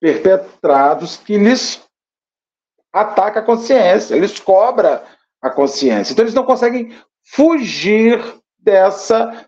[0.00, 1.82] perpetrados que lhes
[2.92, 5.00] ataca a consciência, eles cobram
[5.40, 6.12] a consciência.
[6.12, 8.20] Então eles não conseguem fugir
[8.62, 9.46] dessa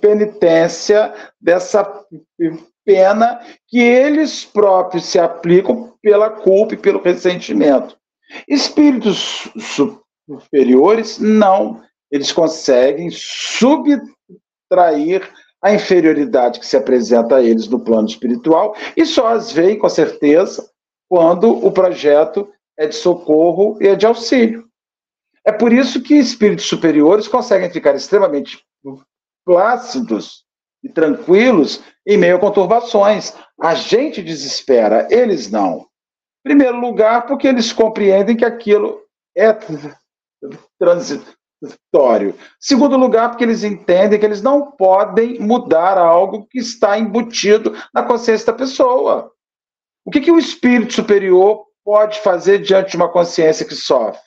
[0.00, 2.04] penitência, dessa
[2.84, 7.96] pena que eles próprios se aplicam pela culpa e pelo ressentimento.
[8.48, 9.48] Espíritos
[10.28, 11.82] superiores, não.
[12.10, 14.08] Eles conseguem subtrair
[15.62, 19.88] a inferioridade que se apresenta a eles no plano espiritual e só as veem, com
[19.88, 20.70] certeza,
[21.08, 22.48] quando o projeto
[22.78, 24.65] é de socorro e é de auxílio.
[25.46, 28.60] É por isso que espíritos superiores conseguem ficar extremamente
[29.44, 30.44] plácidos
[30.82, 33.32] e tranquilos em meio a conturbações.
[33.60, 35.86] A gente desespera, eles não.
[36.44, 39.00] Em primeiro lugar, porque eles compreendem que aquilo
[39.36, 39.56] é
[40.80, 42.34] transitório.
[42.58, 48.02] Segundo lugar, porque eles entendem que eles não podem mudar algo que está embutido na
[48.02, 49.32] consciência da pessoa.
[50.04, 54.25] O que, que o espírito superior pode fazer diante de uma consciência que sofre?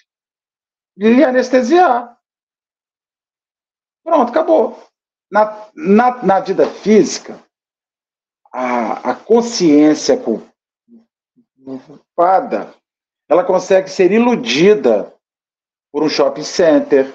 [1.00, 2.20] Lhe anestesiar.
[4.04, 4.78] Pronto, acabou.
[5.32, 7.42] Na, na, na vida física,
[8.52, 10.22] a, a consciência
[11.64, 12.74] culpada,
[13.30, 15.16] ela consegue ser iludida
[15.92, 17.14] por um shopping center,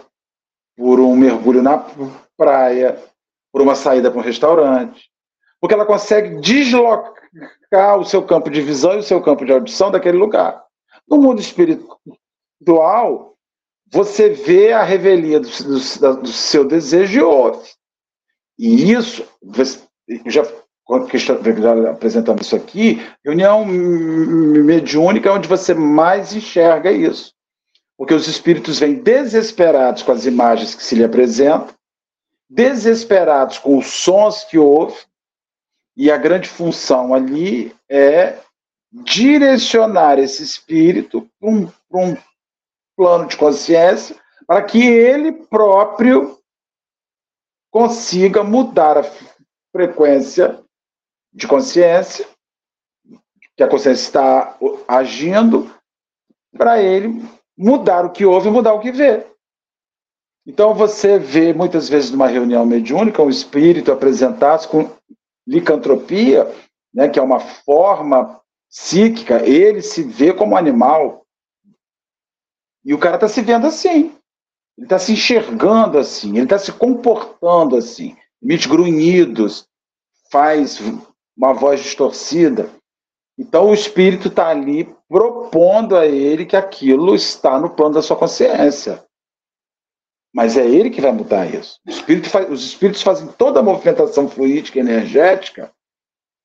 [0.76, 1.84] por um mergulho na
[2.36, 3.02] praia,
[3.52, 5.10] por uma saída para um restaurante,
[5.60, 9.90] porque ela consegue deslocar o seu campo de visão e o seu campo de audição
[9.90, 10.64] daquele lugar.
[11.06, 13.33] No mundo espiritual,
[13.94, 17.70] você vê a revelia do, do, do seu desejo e ouve.
[18.58, 19.24] E isso,
[20.26, 20.42] já
[21.88, 27.32] apresentando isso aqui, reunião mediúnica é onde você mais enxerga isso.
[27.96, 31.72] Porque os espíritos vêm desesperados com as imagens que se lhe apresentam,
[32.50, 34.98] desesperados com os sons que ouvem,
[35.96, 38.38] e a grande função ali é
[38.92, 42.16] direcionar esse espírito para um, um
[42.96, 46.38] plano de consciência, para que ele próprio
[47.70, 49.04] consiga mudar a
[49.72, 50.62] frequência
[51.32, 52.26] de consciência,
[53.56, 55.72] que a consciência está agindo,
[56.56, 57.22] para ele
[57.56, 59.26] mudar o que ouve e mudar o que vê.
[60.46, 64.90] Então você vê muitas vezes numa reunião mediúnica um espírito apresentado com
[65.46, 66.52] licantropia,
[66.92, 71.23] né, que é uma forma psíquica, ele se vê como animal.
[72.84, 74.14] E o cara está se vendo assim.
[74.76, 78.16] Ele está se enxergando assim, ele está se comportando assim.
[78.42, 79.66] Emite grunhidos,
[80.30, 80.80] faz
[81.36, 82.68] uma voz distorcida.
[83.38, 88.16] Então o espírito está ali propondo a ele que aquilo está no plano da sua
[88.16, 89.04] consciência.
[90.32, 91.80] Mas é ele que vai mudar isso.
[92.28, 95.72] Faz, os espíritos fazem toda a movimentação fluídica e energética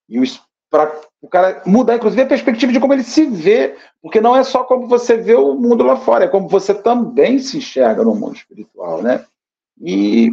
[0.07, 0.21] e
[0.69, 4.43] para o cara mudar, inclusive, a perspectiva de como ele se vê, porque não é
[4.43, 8.15] só como você vê o mundo lá fora, é como você também se enxerga no
[8.15, 9.25] mundo espiritual, né?
[9.81, 10.31] E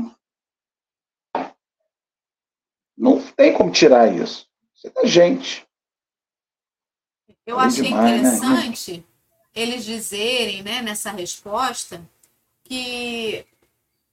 [2.97, 4.49] não tem como tirar isso.
[4.75, 5.67] Isso é da gente.
[7.45, 8.29] Eu achei demais, né?
[8.29, 9.05] interessante né?
[9.55, 12.03] eles dizerem, né, nessa resposta,
[12.65, 13.45] que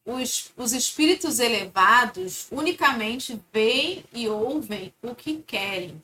[0.06, 6.02] os, os espíritos elevados unicamente veem e ouvem o que querem.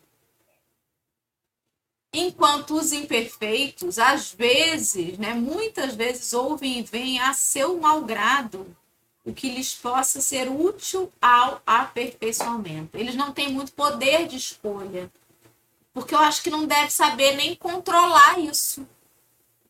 [2.12, 8.76] Enquanto os imperfeitos, às vezes, né, muitas vezes, ouvem e veem a seu malgrado
[9.24, 12.98] o que lhes possa ser útil ao aperfeiçoamento.
[12.98, 15.12] Eles não têm muito poder de escolha.
[15.94, 18.88] Porque eu acho que não deve saber nem controlar isso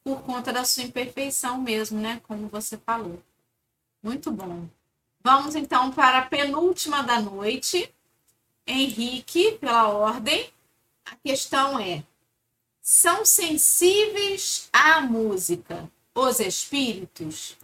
[0.04, 2.22] por conta da sua imperfeição mesmo, né?
[2.28, 3.22] Como você falou.
[4.02, 4.68] Muito bom.
[5.22, 7.94] Vamos então para a penúltima da noite.
[8.66, 10.52] Henrique, pela ordem.
[11.06, 12.04] A questão é:
[12.92, 17.56] são sensíveis à música os espíritos?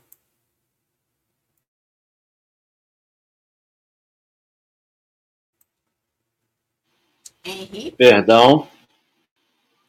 [7.44, 7.98] Henrique?
[7.98, 8.70] Perdão.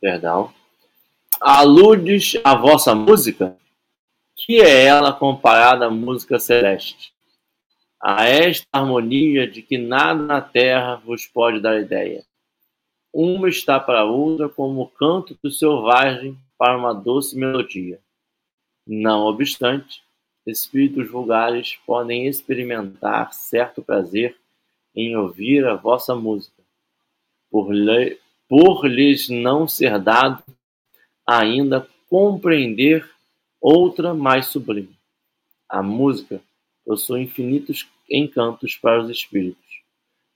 [0.01, 0.55] Perdão.
[1.39, 3.59] Aludes à vossa música?
[4.35, 7.13] Que é ela comparada à música celeste?
[8.01, 12.25] A esta harmonia de que nada na terra vos pode dar ideia.
[13.19, 17.99] Uma está para outra como o canto do selvagem para uma doce melodia.
[18.87, 20.03] Não obstante,
[20.47, 24.37] espíritos vulgares podem experimentar certo prazer
[24.95, 26.63] em ouvir a vossa música
[27.51, 30.45] por, lhe, por lhes não ser dado
[31.27, 33.09] ainda compreender
[33.59, 34.95] outra mais sublime.
[35.67, 36.39] A música
[36.85, 39.81] possui infinitos encantos para os espíritos,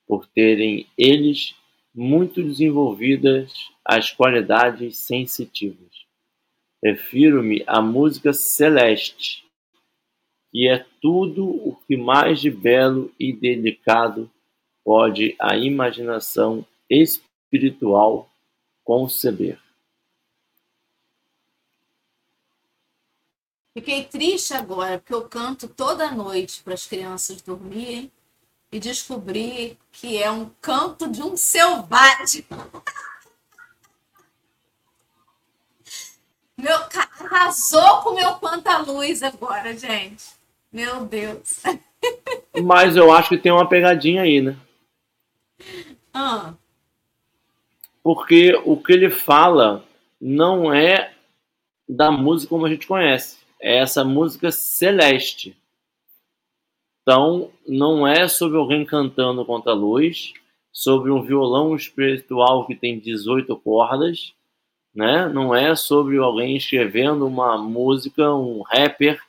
[0.07, 1.60] por terem eles
[1.95, 3.53] muito desenvolvidas
[3.85, 6.07] as qualidades sensitivas.
[6.83, 9.45] Refiro-me à música celeste,
[10.51, 14.31] que é tudo o que mais de belo e delicado
[14.85, 18.31] pode a imaginação espiritual
[18.85, 19.61] conceber.
[23.73, 28.11] Fiquei triste agora, porque eu canto toda noite para as crianças dormirem
[28.73, 32.45] e descobri que é um canto de um selvagem.
[36.57, 36.77] Meu,
[37.19, 40.25] arrasou com meu quanta-luz agora, gente.
[40.73, 41.63] Meu Deus.
[42.63, 44.57] Mas eu acho que tem uma pegadinha aí, né?
[46.13, 46.55] Ah.
[48.03, 49.85] Porque o que ele fala
[50.21, 51.15] não é
[51.89, 55.57] da música como a gente conhece é essa música celeste.
[57.03, 60.33] Então, não é sobre alguém cantando contra a luz,
[60.73, 64.35] sobre um violão espiritual que tem 18 cordas,
[64.95, 65.29] né?
[65.29, 69.21] Não é sobre alguém escrevendo uma música, um rapper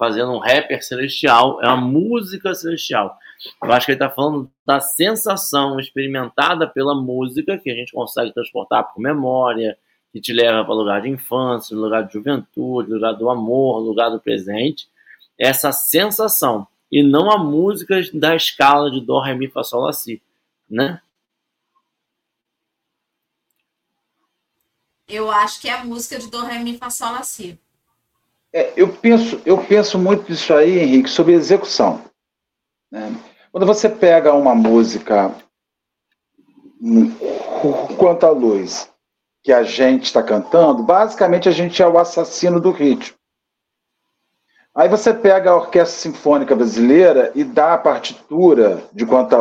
[0.00, 3.18] fazendo um rapper celestial, é uma música celestial.
[3.62, 8.32] Eu acho que ele está falando da sensação experimentada pela música que a gente consegue
[8.32, 9.76] transportar por memória,
[10.10, 14.08] que te leva para o lugar de infância, lugar de juventude, lugar do amor, lugar
[14.08, 14.88] do presente.
[15.38, 19.92] Essa sensação e não a música da escala de dó, ré, mi, fá, sol, lá,
[19.92, 20.22] si,
[20.68, 21.00] né?
[25.08, 27.58] Eu acho que é a música de dó, ré, mi, fá, sol, lá, si.
[28.52, 32.04] É, eu penso, eu penso muito nisso aí, Henrique, sobre execução.
[32.90, 33.14] Né?
[33.52, 35.34] Quando você pega uma música
[37.96, 38.90] quanto à luz
[39.42, 43.19] que a gente está cantando, basicamente a gente é o assassino do ritmo.
[44.74, 49.36] Aí você pega a Orquestra Sinfônica Brasileira e dá a partitura de Quanta,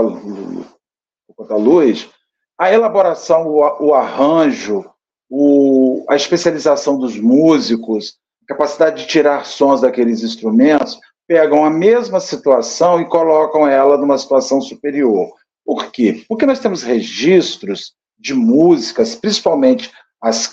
[1.35, 2.09] Quanta Luz,
[2.57, 4.89] a elaboração, o, o arranjo,
[5.29, 12.19] o, a especialização dos músicos, a capacidade de tirar sons daqueles instrumentos, pegam a mesma
[12.19, 15.31] situação e colocam ela numa situação superior.
[15.63, 16.25] Por quê?
[16.27, 20.51] Porque nós temos registros de músicas, principalmente as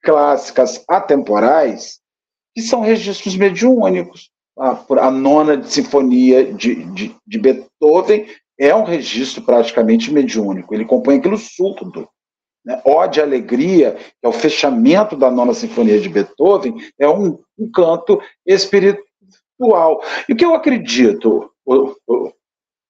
[0.00, 1.98] clássicas atemporais,
[2.56, 4.30] que são registros mediúnicos.
[4.58, 8.26] A, a nona sinfonia de, de, de, Beethoven
[8.58, 10.74] é um registro praticamente mediúnico.
[10.74, 12.08] Ele compõe aquilo surdo.
[12.64, 12.80] Né?
[12.82, 18.18] Ode Alegria, que é o fechamento da nona sinfonia de Beethoven, é um, um canto
[18.46, 20.02] espiritual.
[20.26, 22.32] E o que eu acredito, o, o,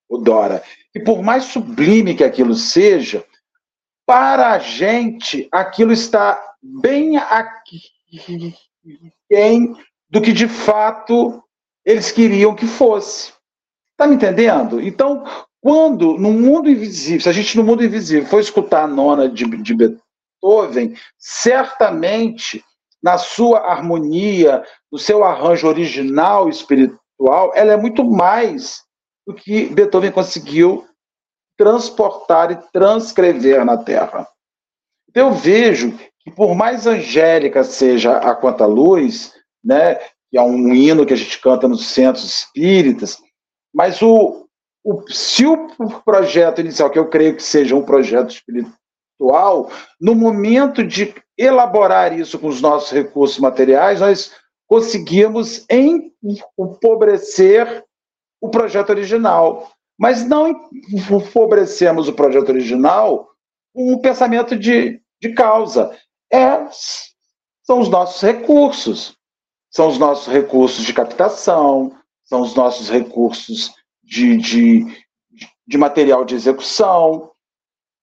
[0.09, 3.25] o Dora, que por mais sublime que aquilo seja,
[4.07, 7.17] para a gente, aquilo está bem
[9.31, 9.77] aquém
[10.09, 11.43] do que de fato
[11.85, 13.33] eles queriam que fosse.
[13.93, 14.81] Está me entendendo?
[14.81, 15.25] Então,
[15.61, 19.45] quando no mundo invisível, se a gente no mundo invisível for escutar a nona de,
[19.62, 22.65] de Beethoven, certamente
[23.03, 28.83] na sua harmonia, no seu arranjo original espiritual, ela é muito mais
[29.27, 30.87] do que Beethoven conseguiu
[31.57, 34.29] transportar e transcrever na Terra.
[35.17, 39.33] Então, eu vejo que, por mais angélica seja a Quanta Luz,
[39.65, 39.95] né,
[40.31, 43.17] que é um hino que a gente canta nos centros espíritas,
[43.75, 44.47] mas o,
[44.85, 45.69] o, se o
[46.05, 52.39] projeto inicial, que eu creio que seja um projeto espiritual, no momento de elaborar isso
[52.39, 54.33] com os nossos recursos materiais, nós
[54.69, 55.65] conseguimos
[56.59, 57.83] empobrecer
[58.39, 59.73] o projeto original.
[59.99, 63.31] Mas não empobrecemos o projeto original
[63.75, 65.97] com um pensamento de, de causa.
[66.33, 66.69] É,
[67.63, 69.17] são os nossos recursos.
[69.71, 75.05] São os nossos recursos de captação, são os nossos recursos de, de,
[75.67, 77.31] de material de execução.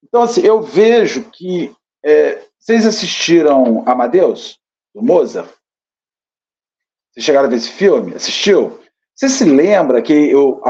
[0.03, 1.75] Então, assim, eu vejo que.
[2.05, 4.59] É, vocês assistiram Amadeus,
[4.93, 5.49] do Mozart?
[7.11, 8.15] Vocês chegaram a ver esse filme?
[8.15, 8.79] Assistiu?
[9.15, 10.61] Você se lembra que eu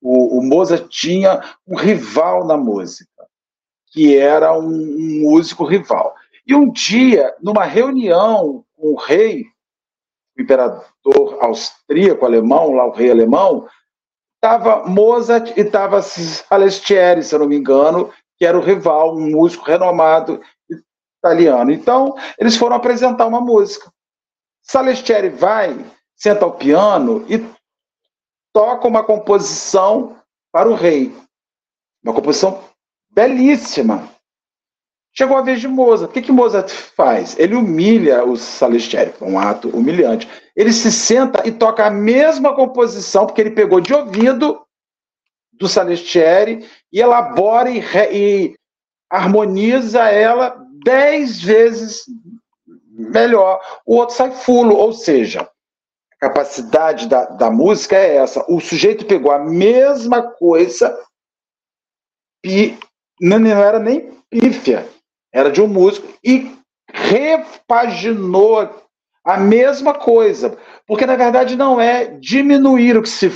[0.00, 3.07] o, o Mozart tinha um rival na música,
[3.92, 6.14] que era um, um músico rival.
[6.46, 9.44] E um dia, numa reunião com o rei,
[10.36, 13.68] o imperador austríaco, alemão, lá o rei alemão,
[14.36, 19.30] estava Mozart e estava Salistieri, se eu não me engano, que era o rival, um
[19.30, 20.40] músico renomado
[21.18, 21.72] italiano.
[21.72, 23.92] Então, eles foram apresentar uma música.
[24.62, 25.84] Salistieri vai,
[26.14, 27.44] senta ao piano e
[28.52, 30.16] toca uma composição
[30.52, 31.14] para o rei.
[32.02, 32.67] Uma composição
[33.18, 34.08] belíssima.
[35.12, 36.08] Chegou a vez de Mozart.
[36.08, 37.36] O que, que Mozart faz?
[37.36, 40.28] Ele humilha o Salistieri, um ato humilhante.
[40.54, 44.64] Ele se senta e toca a mesma composição, porque ele pegou de ouvido
[45.52, 48.54] do Salistieri e elabora e, e
[49.10, 52.04] harmoniza ela dez vezes
[52.86, 53.60] melhor.
[53.84, 55.50] O outro sai fulo, ou seja,
[56.20, 58.44] capacidade da, da música é essa.
[58.48, 60.96] O sujeito pegou a mesma coisa
[62.46, 62.78] e
[63.20, 64.88] não, não era nem pífia,
[65.32, 66.56] era de um músico, e
[66.92, 68.68] repaginou
[69.24, 70.56] a mesma coisa.
[70.86, 73.30] Porque, na verdade, não é diminuir o que se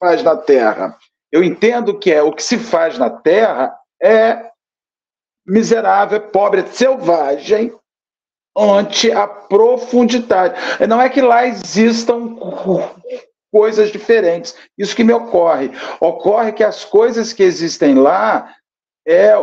[0.00, 0.96] faz na Terra.
[1.30, 3.72] Eu entendo que é o que se faz na Terra
[4.02, 4.50] é
[5.46, 7.72] miserável, é pobre, é selvagem
[8.56, 10.58] ante a profundidade.
[10.88, 12.36] Não é que lá existam
[13.52, 14.56] coisas diferentes.
[14.76, 15.70] Isso que me ocorre.
[16.00, 18.54] Ocorre que as coisas que existem lá
[19.10, 19.34] é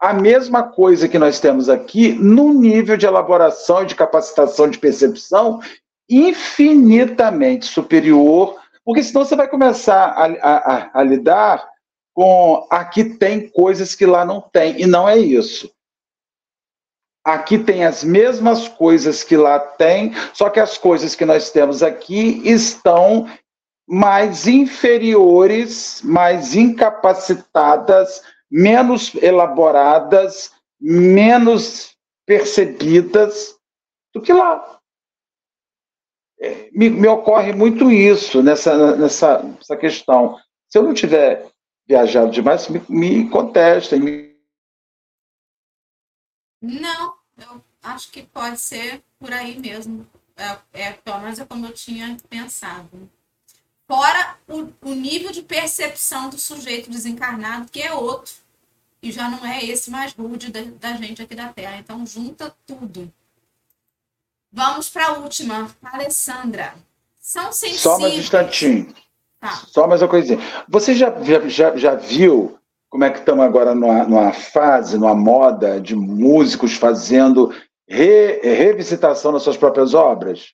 [0.00, 4.78] a mesma coisa que nós temos aqui, num nível de elaboração e de capacitação de
[4.78, 5.60] percepção
[6.08, 11.68] infinitamente superior, porque senão você vai começar a, a, a lidar
[12.14, 15.70] com aqui tem coisas que lá não tem, e não é isso.
[17.24, 21.82] Aqui tem as mesmas coisas que lá tem, só que as coisas que nós temos
[21.82, 23.28] aqui estão
[23.86, 28.22] mais inferiores, mais incapacitadas,
[28.52, 31.96] menos elaboradas, menos
[32.26, 33.58] percebidas
[34.12, 34.78] do que lá.
[36.38, 40.38] É, me, me ocorre muito isso nessa, nessa, nessa questão.
[40.68, 41.50] Se eu não tiver
[41.86, 44.00] viajado demais, me, me contestem.
[44.00, 44.36] Me...
[46.60, 50.06] Não, eu acho que pode ser por aí mesmo.
[50.36, 53.08] É, é, pelo menos é como eu tinha pensado.
[53.86, 58.41] Fora o, o nível de percepção do sujeito desencarnado, que é outro.
[59.02, 61.76] E já não é esse mais rude da, da gente aqui da Terra.
[61.78, 63.12] Então, junta tudo.
[64.52, 66.74] Vamos para a última, Alessandra.
[67.20, 67.80] São sensíveis.
[67.80, 68.94] Só mais um instantinho.
[69.40, 69.62] Tá.
[69.66, 70.38] Só mais uma coisinha.
[70.68, 71.12] Você já,
[71.48, 72.58] já, já viu
[72.92, 77.50] como é que estamos agora numa, numa fase, numa moda de músicos fazendo
[77.88, 80.52] re, revisitação das suas próprias obras?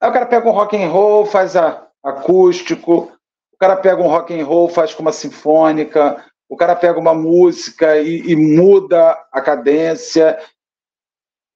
[0.00, 3.12] Aí o cara pega um rock and roll, faz a, acústico,
[3.52, 7.14] o cara pega um rock and roll, faz com uma sinfônica, o cara pega uma
[7.14, 10.36] música e, e muda a cadência,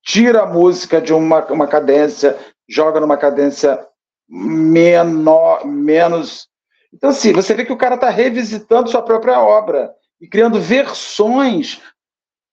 [0.04, 2.38] tira a música de uma, uma cadência,
[2.68, 3.84] joga numa cadência
[4.28, 6.48] menor, menos.
[6.92, 11.82] Então, assim, você vê que o cara está revisitando sua própria obra e criando versões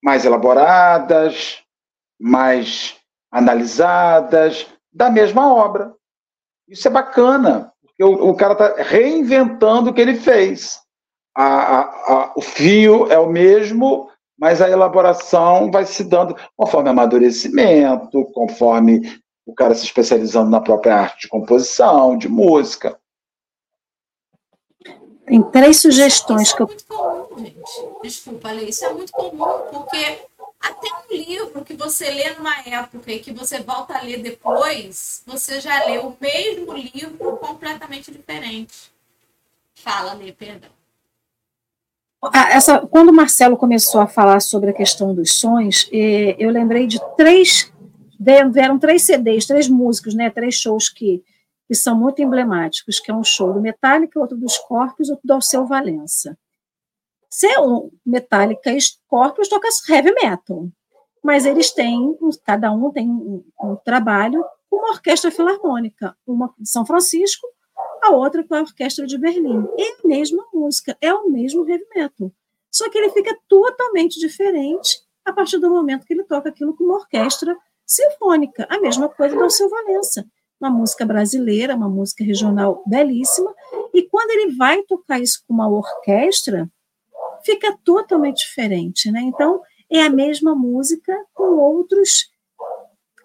[0.04, 1.60] mais elaboradas,
[2.20, 2.98] mais
[3.32, 5.94] analisadas da mesma obra.
[6.68, 10.80] Isso é bacana, porque o, o cara está reinventando o que ele fez.
[11.36, 11.82] A, a,
[12.13, 19.21] a, o fio é o mesmo, mas a elaboração vai se dando conforme amadurecimento, conforme
[19.45, 22.99] o cara se especializando na própria arte de composição, de música.
[25.25, 26.67] Tem três sugestões que eu.
[26.67, 28.01] Isso é muito comum, gente.
[28.03, 30.27] Desculpa, Lê, isso é muito comum, porque
[30.59, 35.23] até um livro que você lê numa época e que você volta a ler depois,
[35.25, 38.91] você já lê o mesmo livro completamente diferente.
[39.75, 40.69] Fala, Lê, perdão.
[42.24, 46.51] Ah, essa, quando o Marcelo começou a falar sobre a questão dos sons, eh, eu
[46.51, 47.74] lembrei de três,
[48.19, 51.24] vieram três CDs, três músicos, né, três shows que,
[51.67, 55.34] que são muito emblemáticos, que é um show do Metallica, outro dos Corpos, outro do
[55.34, 56.38] Alceu Valença.
[57.28, 60.67] Se é um Metallica Scorpions toca heavy metal,
[61.24, 62.15] mas eles têm,
[62.45, 67.47] cada um tem um, um trabalho com uma orquestra filarmônica, uma de São Francisco,
[68.02, 69.68] a outra com a orquestra de Berlim.
[69.78, 72.32] É a mesma música, é o mesmo heavy metal.
[72.72, 76.84] Só que ele fica totalmente diferente a partir do momento que ele toca aquilo com
[76.84, 78.66] uma orquestra sinfônica.
[78.70, 80.26] A mesma coisa do Alceu Valença.
[80.60, 83.54] Uma música brasileira, uma música regional belíssima.
[83.93, 86.70] E quando ele vai tocar isso com uma orquestra,
[87.43, 89.22] fica totalmente diferente, né?
[89.22, 92.32] Então, é a mesma música com outros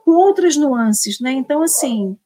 [0.05, 1.33] com outras nuances, né?
[1.33, 2.17] Então, assim,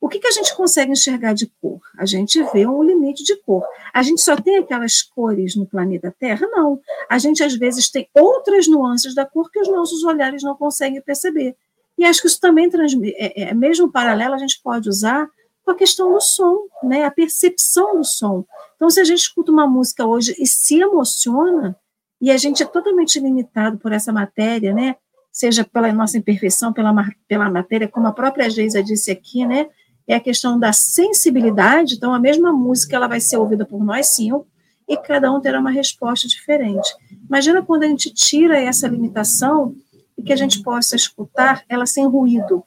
[0.00, 1.80] o que, que a gente consegue enxergar de cor?
[1.96, 3.64] A gente vê um limite de cor.
[3.92, 6.46] A gente só tem aquelas cores no planeta Terra?
[6.50, 6.80] Não.
[7.10, 11.00] A gente, às vezes, tem outras nuances da cor que os nossos olhares não conseguem
[11.02, 11.56] perceber.
[11.96, 15.28] E acho que isso também transmite, é, é, mesmo paralelo, a gente pode usar
[15.64, 17.04] com a questão do som, né?
[17.04, 18.44] a percepção do som.
[18.76, 21.76] Então, se a gente escuta uma música hoje e se emociona,
[22.20, 24.94] e a gente é totalmente limitado por essa matéria, né?
[25.38, 26.92] seja pela nossa imperfeição, pela,
[27.28, 29.68] pela matéria, como a própria Geisa disse aqui, né?
[30.08, 34.08] É a questão da sensibilidade, então a mesma música ela vai ser ouvida por nós
[34.08, 34.46] cinco,
[34.88, 36.88] e cada um terá uma resposta diferente.
[37.28, 39.76] Imagina quando a gente tira essa limitação
[40.16, 42.64] e que a gente possa escutar ela sem ruído,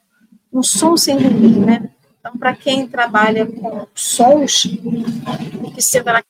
[0.52, 1.90] um som sem ruído, né?
[2.20, 4.68] Então, para quem trabalha com sons,
[5.74, 6.22] que será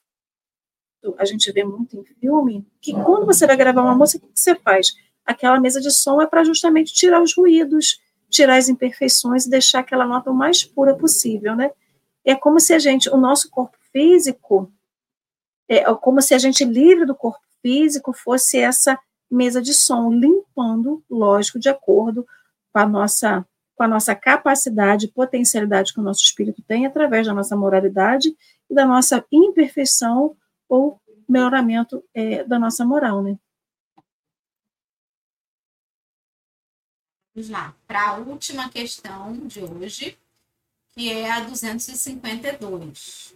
[1.18, 4.40] a gente vê muito em filme, que quando você vai gravar uma música, o que
[4.40, 4.92] você faz?
[5.26, 8.00] Aquela mesa de som é para justamente tirar os ruídos,
[8.33, 11.70] tirar as imperfeições e deixar aquela nota o mais pura possível, né?
[12.24, 14.72] É como se a gente, o nosso corpo físico,
[15.68, 18.99] é como se a gente livre do corpo físico fosse essa
[19.30, 22.26] mesa de som, limpando, lógico, de acordo
[22.72, 27.33] com a nossa com a nossa capacidade, potencialidade que o nosso espírito tem através da
[27.33, 28.28] nossa moralidade
[28.70, 30.37] e da nossa imperfeição
[30.68, 33.37] ou melhoramento é, da nossa moral, né?
[37.35, 40.18] Vamos lá, para a última questão de hoje,
[40.91, 43.35] que é a 252.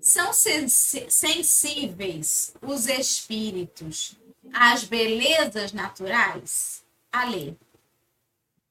[0.00, 4.14] São sensíveis os espíritos
[4.52, 6.84] às belezas naturais?
[7.10, 7.58] Ale.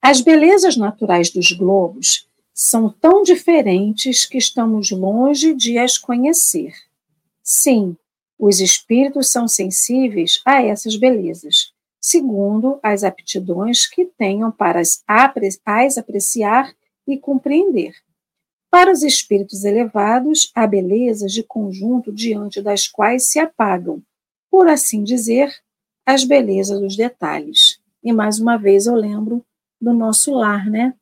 [0.02, 6.74] As belezas naturais dos globos são tão diferentes que estamos longe de as conhecer.
[7.44, 7.98] Sim,
[8.40, 11.75] os espíritos são sensíveis a essas belezas,
[12.06, 15.04] segundo as aptidões que tenham para as,
[15.98, 16.72] apreciar
[17.08, 17.96] e compreender.
[18.70, 24.04] Para os espíritos elevados, há belezas de conjunto diante das quais se apagam,
[24.52, 25.52] por assim dizer,
[26.06, 27.80] as belezas dos detalhes.
[28.04, 29.44] E mais uma vez eu lembro
[29.82, 30.94] do nosso lar, né?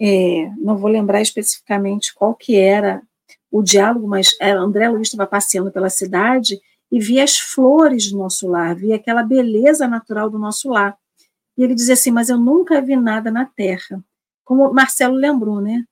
[0.00, 3.00] É, não vou lembrar especificamente qual que era
[3.52, 6.60] o diálogo, mas André Luiz estava passeando pela cidade
[6.92, 10.94] e via as flores do nosso lar, via aquela beleza natural do nosso lar.
[11.56, 14.04] E ele dizia assim: Mas eu nunca vi nada na terra.
[14.44, 15.84] Como Marcelo lembrou, né?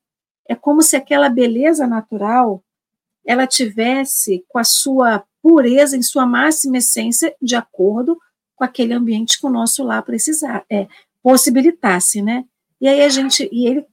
[0.46, 2.62] É como se aquela beleza natural
[3.24, 8.18] ela tivesse com a sua pureza em sua máxima essência de acordo
[8.54, 10.86] com aquele ambiente que o nosso lar precisar, é,
[11.22, 12.44] possibilitasse, né?
[12.78, 13.86] E aí a gente, e ele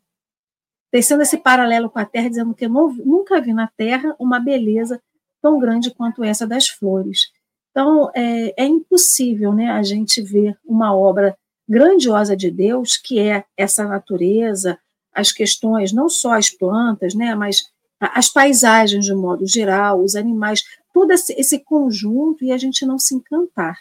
[0.91, 5.01] tecendo esse paralelo com a Terra, dizendo que eu nunca vi na Terra uma beleza
[5.41, 7.31] tão grande quanto essa das flores.
[7.71, 13.43] Então, é, é impossível né, a gente ver uma obra grandiosa de Deus, que é
[13.55, 14.79] essa natureza,
[15.13, 17.63] as questões, não só as plantas, né, mas
[17.99, 20.63] as paisagens de modo geral, os animais,
[20.93, 23.77] todo esse, esse conjunto, e a gente não se encantar.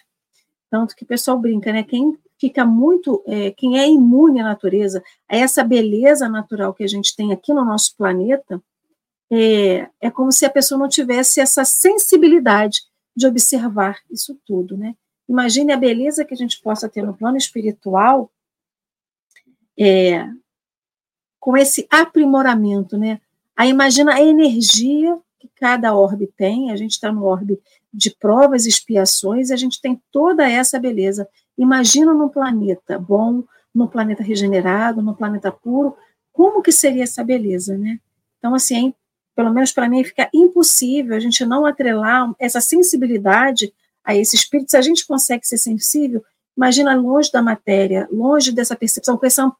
[0.70, 1.82] Tanto que o pessoal brinca, né?
[1.82, 6.88] Quem fica muito, é, quem é imune à natureza, a essa beleza natural que a
[6.88, 8.60] gente tem aqui no nosso planeta,
[9.30, 12.82] é, é como se a pessoa não tivesse essa sensibilidade
[13.14, 14.94] de observar isso tudo, né?
[15.28, 18.30] Imagine a beleza que a gente possa ter no plano espiritual
[19.78, 20.28] é,
[21.40, 23.20] com esse aprimoramento, né?
[23.56, 27.60] Aí imagina a energia que cada orbe tem, a gente está no orbe
[27.92, 31.28] de provas e expiações, a gente tem toda essa beleza.
[31.56, 33.42] Imagina num planeta bom,
[33.74, 35.96] num planeta regenerado, num planeta puro,
[36.32, 37.98] como que seria essa beleza, né?
[38.38, 38.94] Então, assim,
[39.36, 43.70] pelo menos para mim, fica impossível a gente não atrelar essa sensibilidade
[44.02, 44.70] a esse espírito.
[44.70, 46.24] Se a gente consegue ser sensível,
[46.56, 49.52] imagina longe da matéria, longe dessa percepção, com essa,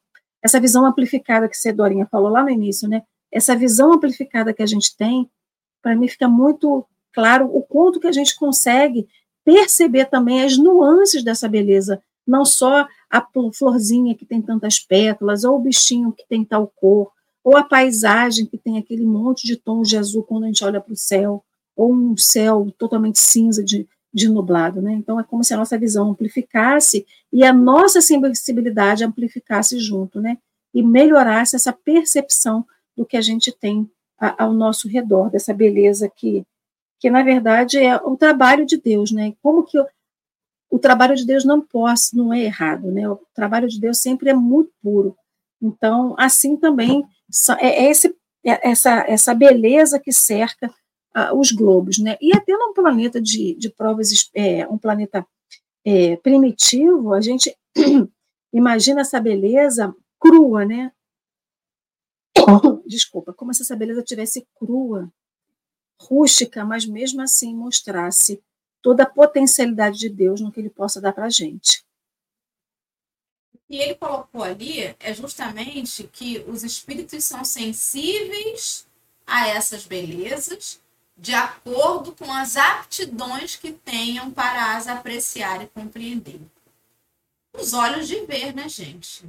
[0.43, 3.03] essa visão amplificada que Cedorinha falou lá no início, né?
[3.31, 5.31] Essa visão amplificada que a gente tem,
[5.83, 9.07] para mim fica muito claro o quanto que a gente consegue
[9.45, 15.57] perceber também as nuances dessa beleza, não só a florzinha que tem tantas pétalas, ou
[15.57, 17.13] o bichinho que tem tal cor,
[17.47, 20.81] ou a paisagem que tem aquele monte de tons de azul quando a gente olha
[20.81, 21.45] para o céu,
[21.77, 24.95] ou um céu totalmente cinza de, de nublado, né?
[24.95, 30.39] Então é como se a nossa visão amplificasse e a nossa sensibilidade amplificasse junto, né?
[30.75, 32.67] E melhorasse essa percepção
[32.97, 33.89] do que a gente tem
[34.19, 36.45] ao nosso redor, dessa beleza que
[36.99, 39.35] que na verdade é o trabalho de Deus, né?
[39.41, 39.79] Como que
[40.69, 43.09] o trabalho de Deus não pode, não é errado, né?
[43.09, 45.17] O trabalho de Deus sempre é muito puro.
[45.63, 47.05] Então, assim também
[47.59, 48.09] é, é esse,
[48.45, 50.73] é essa essa beleza que cerca
[51.17, 52.17] uh, os globos, né?
[52.21, 55.27] E até num planeta de, de provas, é, um planeta
[55.85, 57.57] é, primitivo, a gente
[58.53, 60.93] imagina essa beleza crua, né?
[62.87, 65.11] Desculpa, como se essa beleza tivesse crua,
[66.01, 68.43] rústica, mas mesmo assim mostrasse
[68.83, 71.86] toda a potencialidade de Deus no que ele possa dar para a gente.
[73.69, 78.87] E ele colocou ali é justamente que os espíritos são sensíveis
[79.27, 80.81] a essas belezas
[81.17, 86.41] de acordo com as aptidões que tenham para as apreciar e compreender.
[87.55, 89.25] Os olhos de ver, né, gente?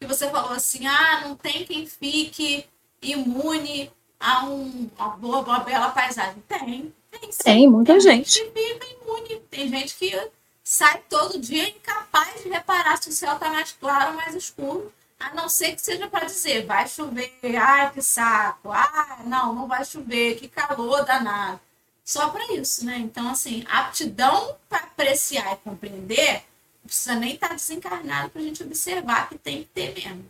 [0.00, 2.66] Que você falou assim: ah, não tem quem fique
[3.00, 6.42] imune a um, uma boa, uma bela paisagem.
[6.48, 7.42] Tem, tem sim.
[7.42, 8.30] Tem muita tem gente.
[8.30, 9.40] gente que fica imune.
[9.48, 10.30] Tem gente que
[10.62, 14.92] sai todo dia incapaz de reparar se o céu está mais claro ou mais escuro.
[15.18, 19.68] A não ser que seja para dizer, vai chover, ai que saco, ah, não, não
[19.68, 21.60] vai chover, que calor danado.
[22.02, 22.96] Só para isso, né?
[22.98, 26.42] Então, assim, aptidão para apreciar e compreender,
[26.82, 30.24] não precisa nem estar tá desencarnado para a gente observar que tem que ter mesmo.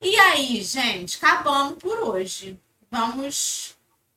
[0.00, 2.58] E aí, gente, acabamos por hoje.
[2.90, 3.76] Vamos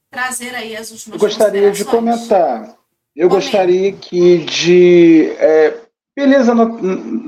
[0.09, 2.77] trazer aí as últimas Eu gostaria de comentar.
[3.15, 5.81] Eu gostaria que de é,
[6.15, 6.65] beleza na-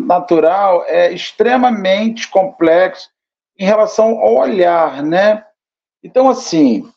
[0.05, 3.09] natural é extremamente complexo
[3.59, 5.45] em relação ao olhar, né?
[6.03, 6.89] Então, assim,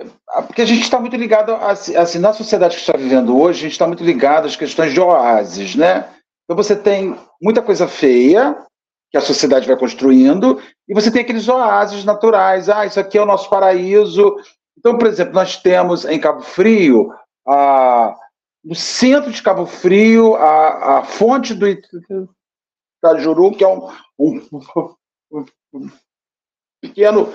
[0.00, 3.60] é, porque a gente está muito ligado, a- assim, na sociedade que está vivendo hoje,
[3.60, 6.08] a gente está muito ligado às questões de oásis, né?
[6.44, 8.56] Então você tem muita coisa feia
[9.10, 12.68] que a sociedade vai construindo e você tem aqueles oásis naturais.
[12.68, 14.36] Ah, isso aqui é o nosso paraíso.
[14.78, 17.12] Então, por exemplo, nós temos em Cabo Frio,
[17.46, 18.14] a,
[18.64, 21.66] no centro de Cabo Frio, a, a fonte do
[23.02, 24.48] Itajuru, que é um, um-
[25.72, 25.90] um
[26.80, 27.32] pequeno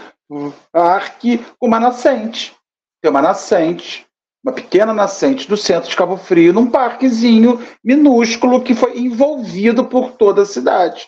[0.72, 2.56] parque com uma nascente.
[3.02, 4.06] Tem uma nascente,
[4.44, 10.12] uma pequena nascente do centro de Cabo Frio, num parquezinho minúsculo que foi envolvido por
[10.14, 11.08] toda a cidade.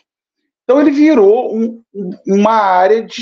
[0.64, 3.22] Então ele virou um- um- uma área de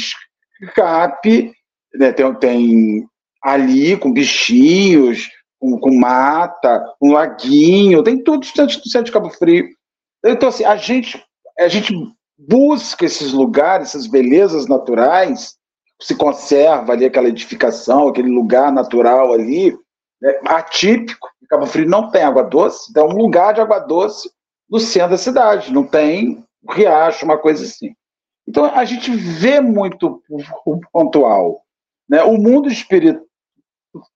[0.62, 1.54] escape,
[1.94, 2.12] né?
[2.12, 3.10] tem, tem
[3.44, 5.30] ali com bichinhos,
[5.60, 9.68] com, com mata, com laguinho, tem tudo centro do centro de Cabo Frio.
[10.26, 11.24] Então, assim, a gente,
[11.58, 11.94] a gente
[12.38, 15.56] busca esses lugares, essas belezas naturais,
[16.02, 19.78] se conserva ali aquela edificação, aquele lugar natural ali,
[20.22, 21.28] né, atípico.
[21.50, 24.30] Cabo Frio não tem água doce, então é um lugar de água doce
[24.70, 27.94] no centro da cidade, não tem um riacho, uma coisa assim.
[28.48, 30.22] Então a gente vê muito
[30.66, 31.64] o pontual.
[32.10, 32.24] Né?
[32.24, 33.24] O mundo espiritual,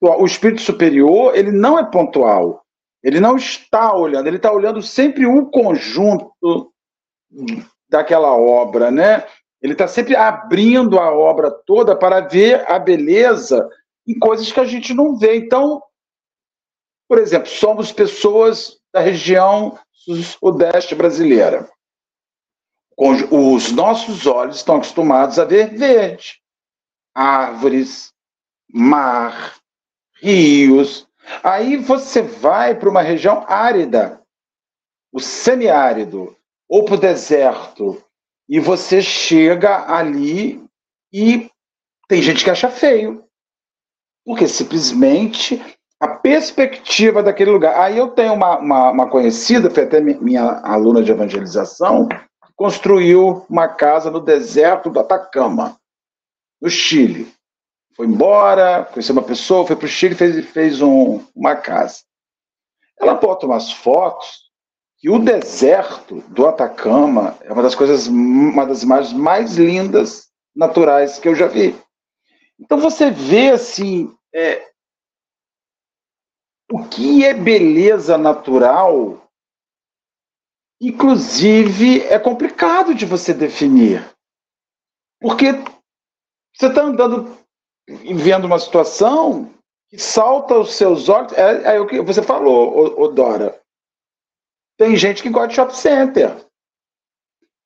[0.02, 2.64] o espírito superior, ele não é pontual.
[3.04, 6.74] Ele não está olhando, ele está olhando sempre o conjunto
[7.90, 9.26] daquela obra, né?
[9.62, 13.70] Ele está sempre abrindo a obra toda para ver a beleza
[14.08, 15.36] em coisas que a gente não vê.
[15.36, 15.82] Então,
[17.10, 21.70] por exemplo, somos pessoas da região sudeste brasileira.
[22.98, 26.42] Os nossos olhos estão acostumados a ver verde,
[27.14, 28.12] árvores,
[28.72, 29.56] mar,
[30.22, 31.08] rios.
[31.44, 34.22] Aí você vai para uma região árida,
[35.12, 36.36] o semiárido,
[36.68, 38.04] ou para o deserto,
[38.50, 40.64] e você chega ali
[41.12, 41.50] e
[42.08, 43.24] tem gente que acha feio,
[44.26, 45.62] porque simplesmente
[46.00, 47.80] a perspectiva daquele lugar.
[47.80, 52.10] Aí eu tenho uma, uma, uma conhecida, foi até minha aluna de evangelização,
[52.56, 55.78] construiu uma casa no deserto do Atacama,
[56.64, 57.30] no Chile.
[57.94, 62.04] Foi embora, conheceu uma pessoa, foi para o Chile fez, fez um, uma casa.
[62.98, 64.50] Ela bota umas fotos
[64.98, 71.20] que o deserto do Atacama é uma das coisas, uma das imagens mais lindas naturais
[71.20, 71.76] que eu já vi.
[72.58, 74.72] Então você vê assim é,
[76.72, 79.30] o que é beleza natural,
[80.80, 84.10] inclusive é complicado de você definir,
[85.20, 85.48] porque
[86.54, 87.38] você está andando
[87.88, 89.54] e vendo uma situação
[89.90, 93.60] que salta aos seus olhos, é, é o que você falou, ô, ô Dora.
[94.78, 96.36] Tem gente que gosta de shopping center.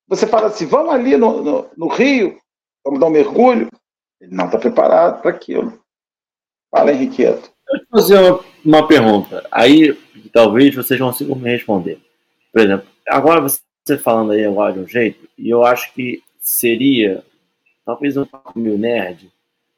[0.07, 2.39] Você fala assim, vamos ali no, no, no Rio,
[2.83, 3.69] vamos dar um mergulho.
[4.19, 5.79] Ele não está preparado para aquilo.
[6.71, 7.51] Fala, Henriqueto.
[7.69, 9.47] Eu te fazer uma, uma pergunta.
[9.51, 9.93] Aí,
[10.33, 12.01] talvez vocês consigam me responder.
[12.51, 17.23] Por exemplo, agora você falando aí agora de um jeito, e eu acho que seria,
[17.87, 19.31] talvez um papo meio nerd,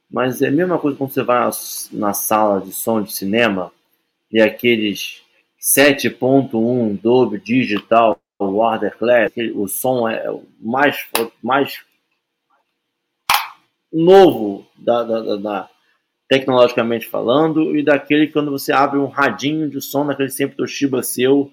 [0.09, 1.47] mas é a mesma coisa quando você vai
[1.91, 3.71] na sala de som de cinema
[4.31, 5.21] e aqueles
[5.61, 11.07] 7.1 Dolby Digital Water Class, o som é o mais,
[11.43, 11.83] mais
[13.93, 15.69] novo da, da, da, da,
[16.27, 21.51] tecnologicamente falando e daquele quando você abre um radinho de som daquele sempre Toshiba seu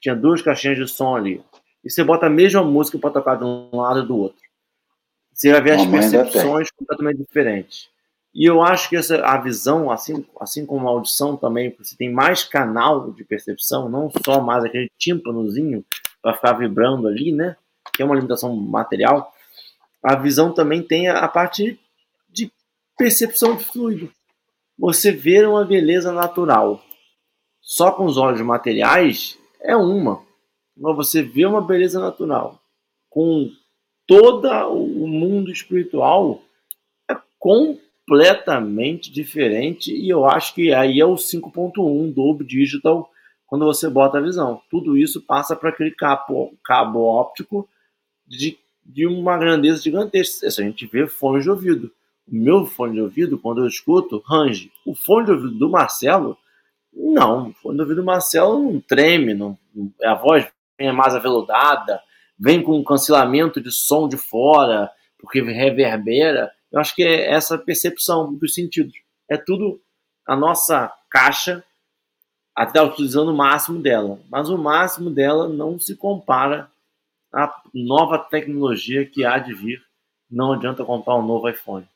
[0.00, 1.40] tinha duas caixinhas de som ali.
[1.84, 4.51] E você bota a mesma música para tocar de um lado e do outro
[5.42, 7.88] você vai ver as percepções completamente diferentes
[8.34, 12.12] e eu acho que essa a visão assim assim como a audição também você tem
[12.12, 15.84] mais canal de percepção não só mais aquele tímpanozinho
[16.22, 17.56] para ficar vibrando ali né
[17.94, 19.32] que é uma limitação material
[20.02, 21.78] a visão também tem a parte
[22.28, 22.50] de
[22.98, 24.10] percepção de fluido.
[24.76, 26.82] Você vê uma beleza natural
[27.60, 30.24] só com os olhos materiais é uma.
[30.76, 32.60] Mas você vê uma beleza natural
[33.08, 33.48] com
[34.06, 36.42] todo o mundo espiritual
[37.10, 43.10] é completamente diferente e eu acho que aí é o 5.1 Dolby Digital
[43.46, 44.60] quando você bota a visão.
[44.70, 47.68] Tudo isso passa para aquele cabo, cabo óptico
[48.26, 50.50] de de uma grandeza gigantesca.
[50.50, 51.90] Se a gente vê fone de ouvido.
[52.26, 54.70] O meu fone de ouvido, quando eu escuto, range.
[54.84, 56.36] O fone de ouvido do Marcelo,
[56.92, 57.48] não.
[57.48, 59.58] O fone de ouvido do Marcelo não treme, não,
[60.04, 60.46] a voz
[60.78, 62.00] vem mais aveludada,
[62.42, 66.52] vem com um cancelamento de som de fora, porque reverbera.
[66.72, 68.94] Eu acho que é essa percepção dos sentidos.
[69.30, 69.80] É tudo
[70.26, 71.64] a nossa caixa
[72.52, 74.20] até utilizando o máximo dela.
[74.28, 76.68] Mas o máximo dela não se compara
[77.32, 79.80] à nova tecnologia que há de vir.
[80.28, 81.86] Não adianta comprar um novo iPhone.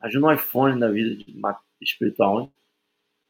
[0.00, 1.24] Imagina um iPhone da vida
[1.80, 2.52] espiritual, hein?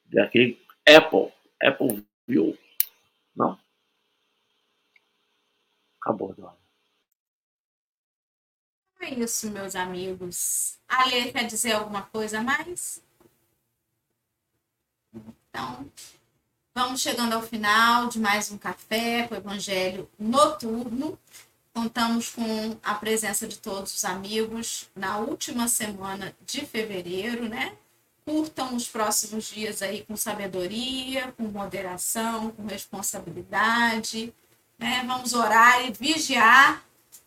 [0.06, 1.30] Daquele Apple.
[1.62, 2.56] Apple viu.
[3.36, 3.58] Não.
[6.00, 6.56] Acabou, Dona.
[9.00, 10.78] É isso, meus amigos.
[10.88, 13.02] A Lê quer dizer alguma coisa a mais?
[15.14, 15.90] Então,
[16.74, 21.18] vamos chegando ao final de mais um café com o Evangelho Noturno.
[21.72, 27.76] Contamos com a presença de todos os amigos na última semana de fevereiro, né?
[28.24, 34.34] Curtam os próximos dias aí com sabedoria, com moderação, com responsabilidade,
[34.78, 35.02] né?
[35.06, 36.82] Vamos orar e vigiar,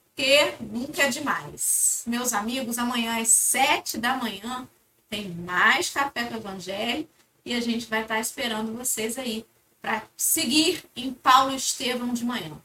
[0.05, 2.03] porque nunca é demais.
[2.07, 4.67] Meus amigos, amanhã às sete da manhã
[5.09, 7.07] tem mais café com o Evangelho
[7.43, 9.45] e a gente vai estar esperando vocês aí
[9.81, 12.55] para seguir em Paulo Estevão de manhã.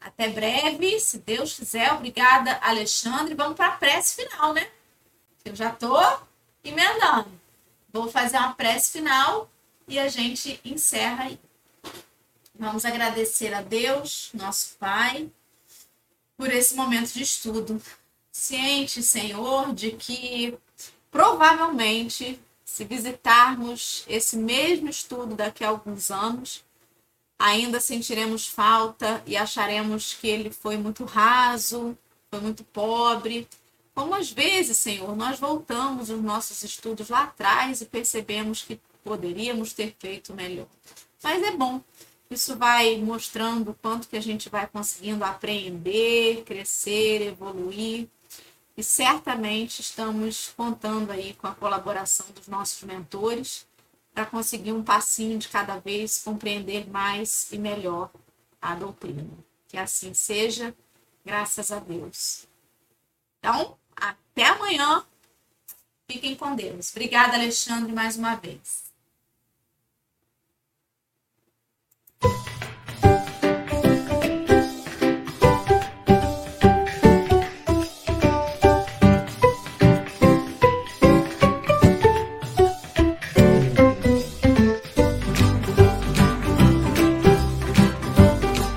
[0.00, 1.92] Até breve, se Deus quiser.
[1.92, 3.34] Obrigada, Alexandre.
[3.34, 4.68] Vamos para a prece final, né?
[5.44, 6.02] Eu já estou
[6.64, 7.30] emendando.
[7.92, 9.48] Vou fazer uma prece final
[9.86, 11.38] e a gente encerra aí.
[12.62, 15.28] Vamos agradecer a Deus, nosso Pai,
[16.36, 17.82] por esse momento de estudo.
[18.30, 20.56] Ciente, Senhor, de que
[21.10, 26.64] provavelmente se visitarmos esse mesmo estudo daqui a alguns anos,
[27.36, 31.98] ainda sentiremos falta e acharemos que ele foi muito raso,
[32.30, 33.48] foi muito pobre.
[33.92, 39.72] Como às vezes, Senhor, nós voltamos os nossos estudos lá atrás e percebemos que poderíamos
[39.72, 40.68] ter feito melhor.
[41.24, 41.82] Mas é bom.
[42.32, 48.08] Isso vai mostrando o quanto que a gente vai conseguindo aprender, crescer, evoluir
[48.74, 53.66] e certamente estamos contando aí com a colaboração dos nossos mentores
[54.14, 58.10] para conseguir um passinho de cada vez compreender mais e melhor
[58.62, 59.28] a doutrina.
[59.68, 60.74] Que assim seja,
[61.26, 62.48] graças a Deus.
[63.38, 65.04] Então, até amanhã.
[66.10, 66.90] Fiquem com Deus.
[66.92, 68.91] Obrigada, Alexandre, mais uma vez.